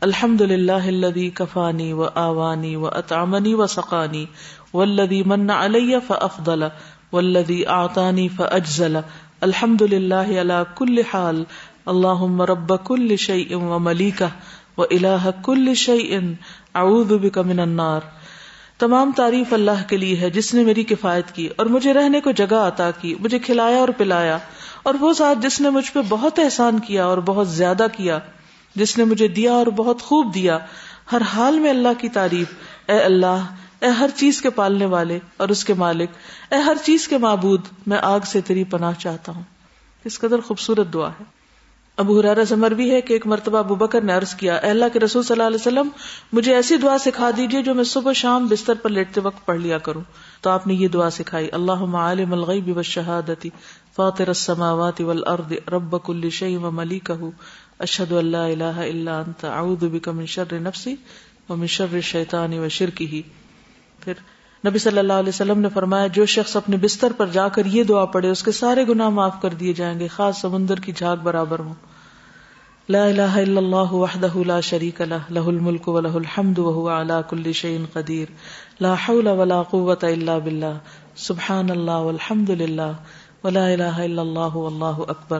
الحمد 0.01 0.41
للہ 0.41 1.29
کفانی 1.35 1.91
و 1.93 2.05
آوانی 2.21 2.75
و 2.75 2.85
اطامنی 2.87 3.53
و 3.53 3.67
سقانی 3.67 4.25
ولدی 4.73 5.21
من 5.27 5.49
علیہ 5.51 5.97
فافضل 6.07 6.63
والذی 7.13 7.61
اعطانی 7.75 8.27
فاجزل 8.35 8.97
الحمد 9.41 9.81
للہ 9.91 10.39
علی 10.41 10.61
کل 10.75 11.01
حال 11.13 11.43
اللہم 11.85 12.41
رب 12.49 12.73
کل 12.85 13.15
شیء 13.25 13.55
و 13.55 13.79
ملیکہ 13.79 14.25
و 14.77 14.83
الہ 14.89 15.29
کل 15.43 15.73
شیء 15.77 16.19
اعوذ 16.75 17.11
بک 17.21 17.37
من 17.47 17.59
النار 17.59 18.01
تمام 18.79 19.11
تعریف 19.15 19.53
اللہ 19.53 19.87
کے 19.89 19.97
لیے 19.97 20.17
ہے، 20.17 20.29
جس 20.29 20.53
نے 20.53 20.63
میری 20.63 20.83
کفایت 20.85 21.31
کی 21.35 21.47
اور 21.55 21.65
مجھے 21.75 21.93
رہنے 21.93 22.19
کو 22.21 22.31
جگہ 22.31 22.55
عطا 22.67 22.89
کی، 23.01 23.13
مجھے 23.19 23.39
کھلایا 23.39 23.77
اور 23.77 23.89
پلایا 23.97 24.37
اور 24.87 24.95
وہ 24.99 25.13
ذات 25.13 25.43
جس 25.43 25.61
نے 25.61 25.69
مجھ 25.69 25.91
پہ 25.91 25.99
بہت 26.09 26.39
احسان 26.39 26.79
کیا 26.79 27.05
اور 27.05 27.17
بہت 27.17 27.47
زیادہ 27.47 27.87
کیا، 27.97 28.19
جس 28.75 28.97
نے 28.97 29.03
مجھے 29.03 29.27
دیا 29.27 29.53
اور 29.53 29.67
بہت 29.67 30.01
خوب 30.01 30.33
دیا، 30.33 30.57
ہر 31.11 31.21
حال 31.21 31.59
میں 31.59 31.69
اللہ 31.69 31.87
کی 31.97 32.09
تعریف، 32.09 32.47
اے 32.87 32.99
اللہ، 32.99 33.45
اے 33.79 33.87
ہر 33.87 34.09
چیز 34.15 34.41
کے 34.41 34.49
پالنے 34.49 34.85
والے 34.85 35.19
اور 35.37 35.49
اس 35.49 35.65
کے 35.65 35.73
مالک، 35.73 36.09
اے 36.51 36.57
ہر 36.57 36.77
چیز 36.83 37.07
کے 37.07 37.17
معبود، 37.17 37.61
میں 37.87 37.97
آگ 38.01 38.19
سے 38.25 38.41
تیری 38.41 38.63
پناہ 38.63 38.91
چاہتا 38.99 39.31
ہوں۔ 39.31 39.43
اس 40.05 40.19
قدر 40.19 40.39
خوبصورت 40.39 40.93
دعا 40.93 41.09
ہے۔ 41.09 41.23
ابو 41.97 42.19
حرارہ 42.19 42.45
سے 42.45 42.55
مروی 42.55 42.91
ہے 42.91 43.01
کہ 43.01 43.13
ایک 43.13 43.27
مرتبہ 43.27 43.57
ابو 43.57 43.75
بکر 43.75 44.01
نے 44.01 44.13
عرض 44.13 44.35
کیا، 44.35 44.55
اے 44.55 44.69
اللہ 44.69 44.85
کے 44.93 44.99
رسول 44.99 45.23
صلی 45.23 45.33
اللہ 45.33 45.47
علیہ 45.47 45.61
وسلم، 45.61 45.89
مجھے 46.33 46.55
ایسی 46.55 46.77
دعا 46.77 46.97
سکھا 46.97 47.29
دیجیے 47.37 47.63
جو 47.63 47.73
میں 47.73 47.83
صبح 47.83 48.13
شام 48.13 48.47
بستر 48.47 48.73
پر 48.73 48.89
لیٹتے 48.89 49.21
وقت 49.21 49.45
پڑھ 49.45 49.59
لیا 49.59 49.77
کروں۔ 49.77 50.01
تو 50.41 50.49
آپ 50.49 50.67
نے 50.67 50.73
یہ 50.73 50.87
دعا 50.87 51.09
سکھائی 51.09 51.47
اللہ 51.51 51.95
عالم 51.97 52.33
الغیب 52.33 52.69
والشہادتی، 52.75 53.49
فاطر 53.95 54.27
السماوات 54.27 55.01
والارض، 55.01 55.53
رب 55.73 55.95
کل 56.05 56.29
شیء 56.29 56.57
و 56.57 56.71
ملیکہ 56.71 57.13
اشہد 57.79 58.11
ان 58.11 58.25
لا 58.25 58.45
الہ 58.45 58.77
الا 58.81 59.19
انت، 59.19 59.45
اعوذ 59.45 59.83
بک 59.91 60.07
من 60.09 60.25
شر 60.25 60.59
نفسی 60.59 60.95
ومن 61.49 61.67
شر 61.67 61.93
الشیطان 61.93 62.53
و 62.53 62.67
پھر 63.99 64.13
نبی 64.63 64.79
صلی 64.79 64.97
اللہ 64.97 65.13
علیہ 65.13 65.29
وسلم 65.29 65.59
نے 65.59 65.69
فرمایا، 65.73 66.07
جو 66.07 66.25
شخص 66.25 66.55
اپنے 66.55 66.77
بستر 66.77 67.11
پر 67.17 67.27
جا 67.31 67.47
کر 67.55 67.65
یہ 67.65 67.83
دعا 67.83 68.05
پڑے 68.13 68.29
اس 68.29 68.43
کے 68.43 68.51
سارے 68.51 68.83
گناہ 68.87 69.09
معاف 69.09 69.41
کر 69.41 69.53
دیے 69.59 69.73
جائیں 69.73 69.99
گے، 69.99 70.07
خاص 70.07 70.41
سمندر 70.41 70.79
کی 70.79 70.91
جھاگ 70.91 71.17
برابر 71.23 71.59
ہوں. 71.59 71.73
لا 72.89 73.03
الہ 73.05 73.31
الا 73.39 73.59
اللہ 73.59 73.93
وحدہ 73.93 74.43
لا 74.47 74.59
شریک 74.65 74.99
لہ 75.01 75.31
لہ 75.37 75.47
الملک 75.51 75.87
و 75.89 75.95
الحمد 75.97 76.59
وهو 76.59 76.91
على 76.97 77.15
كل 77.31 77.55
شيء 77.59 77.79
قدیر 77.93 78.29
لا 78.85 78.93
حول 79.05 79.27
ولا 79.39 79.57
قوة 79.71 80.11
الا 80.11 80.37
باللہ 80.45 80.77
سبحان 81.23 81.71
اللہ 81.71 82.05
والحمد 82.05 82.49
للہ 82.61 82.85
ولا 83.43 83.65
الہ 83.71 83.91
الا 84.05 84.21
اللہ 84.21 84.55
واللہ 84.59 85.01
اکبر. 85.15 85.39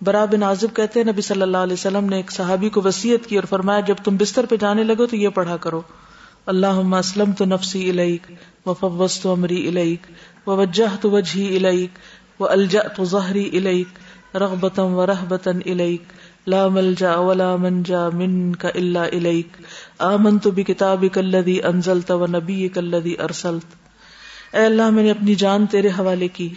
برا 0.00 0.24
بن 0.32 0.42
عازب 0.48 0.74
کہتے 0.76 1.00
ہیں، 1.00 1.06
نبی 1.06 1.26
صلی 1.28 1.42
اللہ 1.42 1.68
علیہ 1.68 1.80
وسلم 1.80 2.08
نے 2.14 2.16
ایک 2.16 2.32
صحابی 2.38 2.68
کو 2.68 2.82
وسیعت 2.84 3.28
کی 3.28 3.36
اور 3.36 3.48
فرمایا، 3.52 3.86
جب 3.92 4.02
تم 4.04 4.16
بستر 4.24 4.46
پہ 4.50 4.56
جانے 4.66 4.84
لگو 4.90 5.06
تو 5.06 5.16
یہ 5.16 5.36
پڑھا 5.38 5.56
کرو. 5.68 5.80
اللہ 6.46 6.82
اسلم 6.96 7.32
تو 7.38 7.44
نفسی 7.44 7.88
الیک 7.90 8.26
و 8.66 9.30
امری 9.32 9.66
الیک 9.68 10.10
و 10.48 10.56
وجہ 10.56 10.90
تو 11.00 11.10
وجہ 11.10 11.46
الیک 11.56 12.40
و 12.40 12.48
الجا 12.48 12.82
تو 12.96 13.04
ظہری 13.14 13.48
الیک 13.58 14.36
رغبتم 14.36 14.94
و 14.94 15.06
رحبتن 15.06 15.60
الیک 15.66 16.12
لا 16.46 16.68
ملجا 16.68 17.18
ولا 17.18 17.56
منجا 17.56 18.08
من 18.08 18.52
کا 18.52 18.68
اللہ 18.74 18.98
الیک 18.98 19.56
آمن 19.98 20.38
تو 20.38 20.50
بھی 20.50 20.62
کتاب 20.62 21.04
کلدی 21.12 21.62
انزلت 21.62 22.10
و 22.10 22.26
نبی 22.26 22.68
کلدی 22.68 23.14
ارسلت 23.18 23.74
اے 24.56 24.64
اللہ، 24.64 24.90
میں 24.90 25.02
نے 25.02 25.10
اپنی 25.10 25.34
جان 25.34 25.66
تیرے 25.66 25.88
حوالے 25.88 26.28
کی، 26.28 26.48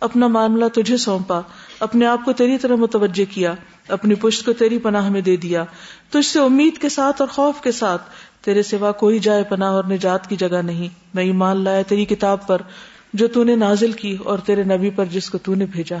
اپنا 0.00 0.26
معاملہ 0.26 0.64
تجھے 0.74 0.96
سونپا، 0.96 1.40
اپنے 1.80 2.06
آپ 2.06 2.24
کو 2.24 2.32
تیری 2.32 2.58
طرح 2.58 2.74
متوجہ 2.74 3.24
کیا، 3.34 3.54
اپنی 3.88 4.14
پشت 4.14 4.44
کو 4.46 4.52
تیری 4.52 4.78
پناہ 4.78 5.08
میں 5.08 5.20
دے 5.20 5.36
دیا۔ 5.36 5.64
تجھ 6.10 6.26
سے 6.26 6.38
امید 6.38 6.78
کے 6.78 6.88
ساتھ 6.88 7.22
اور 7.22 7.28
خوف 7.28 7.60
کے 7.60 7.72
ساتھ، 7.72 8.02
تیرے 8.44 8.62
سوا 8.62 8.92
کوئی 8.92 9.18
جائے 9.18 9.44
پناہ 9.44 9.68
اور 9.68 9.84
نجات 9.84 10.28
کی 10.28 10.36
جگہ 10.36 10.62
نہیں۔ 10.62 10.88
میں 11.14 11.24
ایمان 11.24 11.64
لایا 11.64 11.82
تیری 11.82 12.04
کتاب 12.04 12.46
پر، 12.46 12.62
جو 13.14 13.28
تو 13.28 13.44
نے 13.44 13.56
نازل 13.56 13.92
کی 13.92 14.16
اور 14.24 14.38
تیرے 14.38 14.62
نبی 14.62 14.90
پر 14.90 15.04
جس 15.04 15.30
کو 15.30 15.38
تو 15.38 15.54
نے 15.54 15.66
بھیجا۔ 15.66 15.96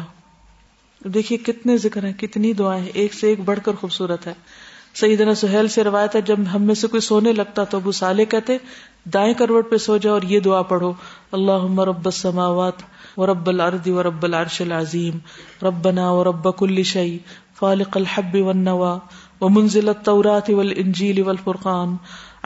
دیکھیے 1.04 1.38
کتنے 1.38 1.76
ذکر 1.76 2.04
ہیں، 2.04 2.12
کتنی 2.12 2.52
دعائیں 2.52 2.86
ایک 2.94 3.14
سے 3.14 3.26
ایک 3.26 3.40
بڑھ 3.40 3.58
کر 3.64 3.72
خوبصورت 3.72 4.26
ہے۔ 4.26 4.32
سیدنا 4.94 5.34
سہیل 5.34 5.68
سے 5.68 5.84
روایت 5.84 6.16
ہے، 6.16 6.20
جب 6.20 6.36
ہم 6.54 6.62
میں 6.62 6.74
سے 6.74 6.86
کوئی 6.86 7.00
سونے 7.00 7.32
لگتا 7.32 7.64
تو 7.64 7.76
ابو 7.76 7.92
سالے 7.92 8.24
کہتے، 8.24 8.56
دائیں 9.14 9.34
کروٹ 9.34 9.70
پہ 9.70 9.76
سو 9.76 9.96
جاؤ 9.96 10.12
اور 10.12 10.22
یہ 10.22 10.40
دعا 10.40 10.62
پڑھو 10.62 10.92
اللہ 11.32 11.78
رب 11.78 12.04
السماوات 12.04 12.82
و 13.16 13.26
رب 13.26 13.48
الارض 13.48 13.88
و 13.88 14.02
رب 14.02 14.22
العرش 14.22 14.60
العظیم، 14.60 15.18
ربنا 15.62 16.10
و 16.10 16.24
رب 16.24 16.58
کل 16.58 16.82
شعی 16.82 17.18
فالق 17.54 17.96
الحب 17.96 18.34
والنوا، 18.34 18.98
ومنزل 19.40 19.88
التورات 19.88 20.50
والانجیل 20.50 21.22
والفرقان 21.22 21.96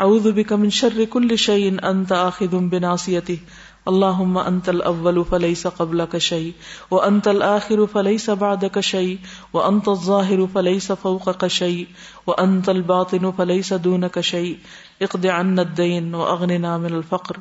اعوذ 0.02 0.32
بك 0.32 0.52
من 0.52 0.70
شر 0.70 1.04
كل 1.04 1.36
شيء 1.36 1.66
انت 1.90 2.12
اخذ 2.12 2.56
بناصيته 2.70 3.38
اللهم 3.86 4.38
انت 4.38 4.68
الاول 4.68 5.22
فليس 5.30 5.66
قبلك 5.66 6.18
شيء 6.18 6.50
وانت 6.90 7.28
الاخر 7.28 7.84
فليس 7.92 8.30
بعدك 8.30 8.80
شيء 8.80 9.16
وانت 9.52 9.88
الظاهر 9.88 10.44
فليس 10.52 10.92
فوقك 11.02 11.46
شيء 11.46 11.84
وانت 12.26 12.68
الباطن 12.68 13.30
فليس 13.36 13.72
دونك 13.72 14.20
شيء 14.20 14.54
اقض 15.00 15.26
عنا 15.26 15.62
الدين 15.62 16.14
واغننا 16.14 16.76
من 16.76 16.94
الفقر. 16.94 17.34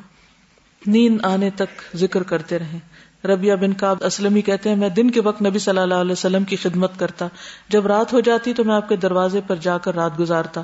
نیند 0.86 1.24
آنے 1.24 1.50
تک 1.50 1.96
ذکر 1.96 2.22
کرتے 2.22 2.58
رہیں. 2.58 2.78
ربیہ 3.24 3.54
بن 3.54 3.72
کاب 3.72 3.96
اسلمی 4.00 4.40
کہتے 4.42 4.68
ہیں، 4.68 4.76
میں 4.76 4.88
دن 4.88 5.10
کے 5.10 5.20
وقت 5.20 5.42
نبی 5.42 5.58
صلی 5.58 5.78
اللہ 5.78 5.94
علیہ 5.94 6.12
وسلم 6.12 6.44
کی 6.44 6.56
خدمت 6.56 6.98
کرتا، 6.98 7.28
جب 7.68 7.86
رات 7.86 8.12
ہو 8.12 8.20
جاتی 8.20 8.52
تو 8.52 8.64
میں 8.64 8.74
آپ 8.74 8.88
کے 8.88 8.96
دروازے 8.96 9.40
پر 9.46 9.56
جا 9.56 9.78
کر 9.78 9.94
رات 9.94 10.18
گزارتا۔ 10.18 10.62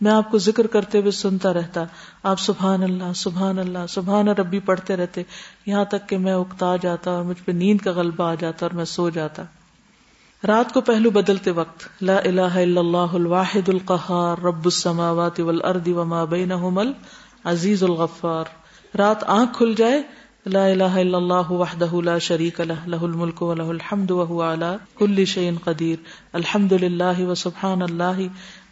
میں 0.00 0.12
آپ 0.12 0.30
کو 0.30 0.38
ذکر 0.38 0.66
کرتے 0.66 0.98
ہوئے 0.98 1.10
سنتا 1.10 1.52
رہتا۔ 1.52 1.84
آپ 2.22 2.40
سبحان 2.40 2.82
اللہ 2.82 3.12
سبحان 3.14 3.58
اللہ، 3.58 3.78
سبحان 3.88 4.28
ربی 4.28 4.58
پڑھتے 4.58 4.96
رہتے۔ 4.96 5.22
یہاں 5.66 5.84
تک 5.84 6.08
کہ 6.08 6.18
میں 6.18 6.32
اکتا 6.32 6.76
جاتا 6.76 7.10
اور 7.10 7.24
مجھ 7.24 7.42
پہ 7.44 7.52
نیند 7.52 7.84
کا 7.84 7.90
غلبہ 7.90 8.24
آ 8.24 8.34
جاتا 8.34 8.66
اور 8.66 8.74
میں 8.74 8.84
سو 8.84 9.10
جاتا۔ 9.10 9.42
رات 10.46 10.74
کو 10.74 10.80
پہلو 10.80 11.10
بدلتے 11.10 11.50
وقت، 11.50 12.02
لا 12.02 12.16
الہ 12.16 12.40
الا 12.40 12.80
اللہ 12.80 13.14
الواحد 13.14 13.68
القہار، 13.68 14.42
رب 14.42 14.64
السماوات 14.64 15.40
والارض 15.40 15.88
وما 15.88 16.24
بینہم 16.24 16.78
العزیز 16.78 17.82
الغفار۔ 17.82 18.44
رات 18.96 19.24
آنکھ 19.24 19.58
کھل 19.58 19.74
جائے 19.76 20.02
لا 20.46 20.64
الہ 20.66 20.84
الا 21.00 21.16
اللہ 21.16 21.50
وحدہ 21.52 21.94
لا 22.04 22.16
شریک 22.26 22.60
لہ 22.60 22.86
لہ 22.86 23.02
الملک 23.02 23.42
و 23.42 23.54
لہ 23.54 23.66
الحمد 23.72 24.10
وهو 24.10 24.42
علی 24.42 24.70
کل 24.98 25.24
شیء 25.32 25.50
قدیر. 25.64 25.96
الحمد 26.40 26.72
للہ 26.72 27.24
و 27.24 27.34
سبحان 27.40 27.82
اللہ 27.82 28.22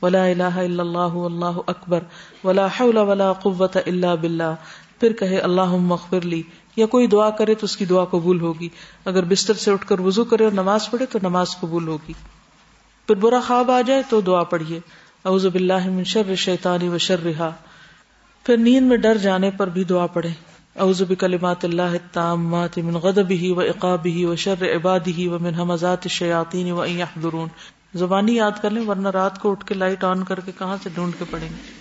ولا 0.02 0.24
الہ 0.24 0.54
الا 0.62 0.83
اللہ 0.83 1.18
واللہ 1.24 1.61
اکبر 1.72 2.07
ولا 2.44 2.66
حول 2.78 2.96
ولا 3.11 3.33
قوت 3.42 3.76
الا 3.85 4.14
باللہ. 4.22 4.54
پھر 5.00 5.12
کہے 5.18 5.38
اللہ 5.50 5.76
مغفر 5.90 6.24
لی، 6.31 6.42
یا 6.76 6.87
کوئی 6.96 7.07
دعا 7.16 7.28
کرے 7.42 7.54
تو 7.54 7.64
اس 7.64 7.76
کی 7.76 7.85
دعا 7.92 8.04
قبول 8.11 8.40
ہوگی. 8.40 8.68
اگر 9.04 9.24
بستر 9.35 9.62
سے 9.66 9.70
اٹھ 9.72 9.87
کر 9.88 10.00
وضو 10.00 10.24
کرے 10.33 10.44
اور 10.44 10.52
نماز 10.52 10.90
پڑھے 10.90 11.07
تو 11.12 11.18
نماز 11.22 11.57
قبول 11.61 11.88
ہوگی. 11.88 12.12
پھر 13.09 13.16
برا 13.26 13.40
خواب 13.46 13.70
آ 13.70 13.81
جائے 13.87 14.02
تو 14.09 14.20
دعا 14.31 14.42
پڑھیے. 14.57 14.81
اعوذ 15.24 15.46
باللہ 15.54 15.88
من 15.88 16.04
شر 16.16 16.35
شیطانی 16.48 16.88
و 16.88 16.98
شرها. 16.98 17.50
پھر 18.46 18.57
نیند 18.57 18.88
میں 18.88 18.96
ڈر 19.04 19.18
جانے 19.22 19.50
پر 19.57 19.68
بھی 19.76 19.85
دعا 19.85 20.07
پڑھے 20.12 20.33
اعوذ 20.78 21.02
بکلمات 21.08 21.64
اللہ 21.64 21.82
التامات 21.82 22.78
من 22.78 22.96
غضبه 22.96 23.48
و 23.50 23.60
عقابه 23.60 24.26
و 24.26 24.36
شر 24.36 24.62
عباده 24.76 25.28
و 25.28 25.38
من 25.38 25.54
همزات 25.54 25.98
الشیاطین 26.04 26.70
و 26.70 26.80
ان 26.80 26.90
يحضرون 26.90 27.48
زبانی 27.94 28.34
یاد 28.34 28.50
کر 28.62 28.70
لیں 28.70 28.86
ورنہ 28.86 29.08
رات 29.08 29.38
کو 29.38 29.50
اٹھ 29.50 29.64
کے 29.64 29.74
لائٹ 29.74 30.04
آن 30.04 30.24
کر 30.24 30.40
کے 30.40 30.52
کہاں 30.58 30.76
سے 30.82 30.90
ڈھونڈ 30.94 31.12
کے 31.18 31.24
پڑھیں۔ 31.30 31.48
گے 31.48 31.72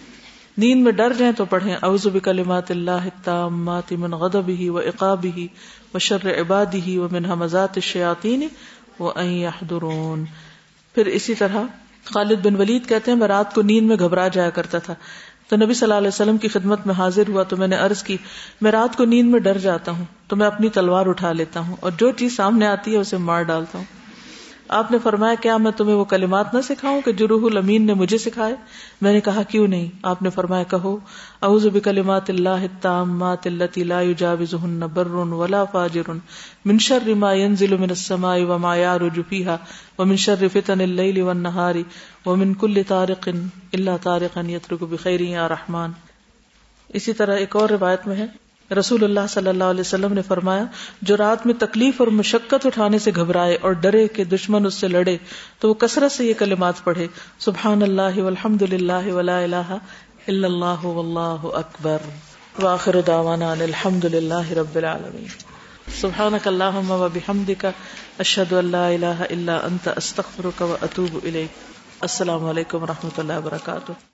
نیند 0.57 0.83
میں 0.83 0.91
ڈر 0.91 1.13
جائیں 1.13 1.33
تو 1.33 1.45
پڑھیں۔ 1.45 1.75
اعوذ 1.75 2.07
بکلمات 2.07 2.71
اللہ 2.71 2.91
التامات 2.91 3.91
من 3.91 4.13
غضبه 4.13 4.67
و 4.67 4.79
عقابه 4.79 5.45
و 5.93 5.99
شر 5.99 6.41
عباده 6.41 6.99
و 6.99 7.07
من 7.12 7.25
همزات 7.25 7.69
الشیاطین 7.75 8.47
و 8.99 9.10
ان 9.15 9.25
يحضرون 9.25 10.25
پھر 10.95 11.05
اسی 11.05 11.36
طرح 11.36 11.57
خالد 12.13 12.45
بن 12.45 12.55
ولید 12.55 12.89
کہتے 12.89 13.12
ہیں، 13.12 13.17
میں 13.17 13.27
رات 13.27 13.55
کو 13.55 13.62
نیند 13.62 13.88
میں 13.88 13.95
گھبرا 13.99 14.27
جایا 14.27 14.49
کرتا 14.49 14.79
تھا۔ 14.79 14.93
تو 15.47 15.55
نبی 15.55 15.73
صلی 15.73 15.86
اللہ 15.86 15.97
علیہ 15.97 16.07
وسلم 16.07 16.38
کی 16.38 16.47
خدمت 16.47 16.86
میں 16.86 16.95
حاضر 16.95 17.23
ہوا 17.27 17.43
تو 17.43 17.57
میں 17.57 17.67
نے 17.67 17.75
عرض 17.75 18.03
کی، 18.03 18.17
میں 18.62 18.71
رات 18.71 18.97
کو 18.97 19.05
نیند 19.05 19.31
میں 19.31 19.39
ڈر 19.39 19.57
جاتا 19.57 19.91
ہوں 19.91 20.05
تو 20.27 20.36
میں 20.36 20.47
اپنی 20.47 20.69
تلوار 20.69 21.05
اٹھا 21.05 21.31
لیتا 21.33 21.60
ہوں 21.60 21.75
اور 21.79 21.91
جو 21.91 22.12
چیز 22.12 22.36
سامنے 22.36 22.67
آتی 22.67 22.93
ہے 22.93 22.97
اسے 22.97 23.17
مار 23.17 23.43
ڈالتا 23.43 23.77
ہوں۔ 23.77 23.96
آپ 24.69 24.91
نے 24.91 24.97
فرمایا، 25.03 25.36
کیا 25.41 25.58
میں 25.58 25.71
تمہیں 25.71 25.95
وہ 25.95 26.06
کلمات 26.06 26.53
نہ 26.53 26.62
سکھاؤں 26.62 27.01
کہ 27.06 27.12
جو 27.12 27.27
روح 27.27 27.41
الامین 27.43 27.86
نے 27.86 27.93
مجھے 27.93 28.17
سکھائے؟ 28.17 28.56
میں 29.01 29.13
نے 29.13 29.21
کہا، 29.21 29.43
کیوں 29.43 29.67
نہیں؟ 29.67 29.88
آپ 30.03 30.21
نے 30.21 30.30
فرمایا، 30.30 30.63
کہو، 30.63 30.97
اعوذ 31.41 31.67
بکلمات 31.67 32.30
اللہ 32.30 32.49
التامات 32.49 33.47
التي 33.47 33.84
لا 33.84 34.01
يجاوزهن 34.01 34.80
بر 34.93 35.08
ولا 35.08 35.63
فاجر 35.63 36.12
من 36.65 36.80
شر 36.80 37.13
ما 37.13 37.34
ينزل 37.34 37.77
من 37.77 37.89
السماء 37.89 38.38
وما 38.49 38.75
يعرج 38.75 39.19
فيها 39.30 39.58
ومن 39.97 40.15
شر 40.15 40.47
فتن 40.53 40.82
الليل 40.82 41.21
والنهار 41.21 41.75
ومن 42.25 42.53
كل 42.53 42.82
طارق 42.88 43.30
الا 43.73 43.97
طارقا 43.97 44.41
يترك 44.49 44.84
بخير 44.89 45.21
يا 45.21 45.49
رحمان۔ 45.49 45.91
اسی 46.89 47.13
طرح 47.13 47.36
ایک 47.36 47.56
اور 47.56 47.69
روایت 47.69 48.08
میں 48.08 48.15
ہے 48.15 48.46
رسول 48.71 49.03
اللہ 49.03 49.27
صلی 49.30 49.47
اللہ 49.47 49.63
علیہ 49.63 49.82
وسلم 49.82 50.13
نے 50.13 50.21
فرمایا، 50.21 50.65
جو 51.01 51.17
رات 51.17 51.45
میں 51.45 51.53
تکلیف 51.53 52.01
اور 52.01 52.08
مشقت 52.08 52.65
اٹھانے 52.65 52.99
سے 52.99 53.12
گھبرائے 53.15 53.58
اور 53.62 53.71
ڈرے 53.71 54.08
کہ 54.08 54.23
دشمن 54.23 54.65
اس 54.65 54.73
سے 54.73 54.88
لڑے، 54.88 55.17
تو 55.60 55.69
وہ 55.69 55.73
کثرت 55.73 56.12
سے 56.12 56.25
یہ 56.25 56.34
کلمات 56.38 56.84
پڑھے، 56.84 57.08
سبحان 57.39 57.82
اللہ 57.82 58.19
والحمد 58.19 58.62
للہ 58.62 59.13
ولا 59.13 59.39
الہ 59.39 59.77
الا 60.27 60.47
اللہ 60.47 60.86
واللہ 60.86 61.45
اکبر۔ 61.53 61.97
واخر 62.62 63.01
دعوانا 63.08 63.51
ان 63.51 63.62
الحمد 63.62 64.06
للہ 64.06 64.51
رب 64.51 64.75
العالمین۔ 64.75 65.27
سبحانک 65.99 66.47
اللہم 66.47 66.91
و 66.91 67.08
بحمدک، 67.13 67.65
اشہد 68.19 68.53
ان 68.53 68.65
لا 68.65 68.88
الہ 68.88 69.21
الا 69.30 69.58
انت، 69.58 69.89
استغفرک 69.95 70.62
و 70.62 70.75
اتوب 70.82 71.19
الیک۔ 71.23 71.49
السلام 72.01 72.45
علیکم 72.45 72.84
و 72.84 72.86
رحمۃ 72.86 73.17
اللہ 73.17 73.34
وبرکاتہ۔ 73.34 74.08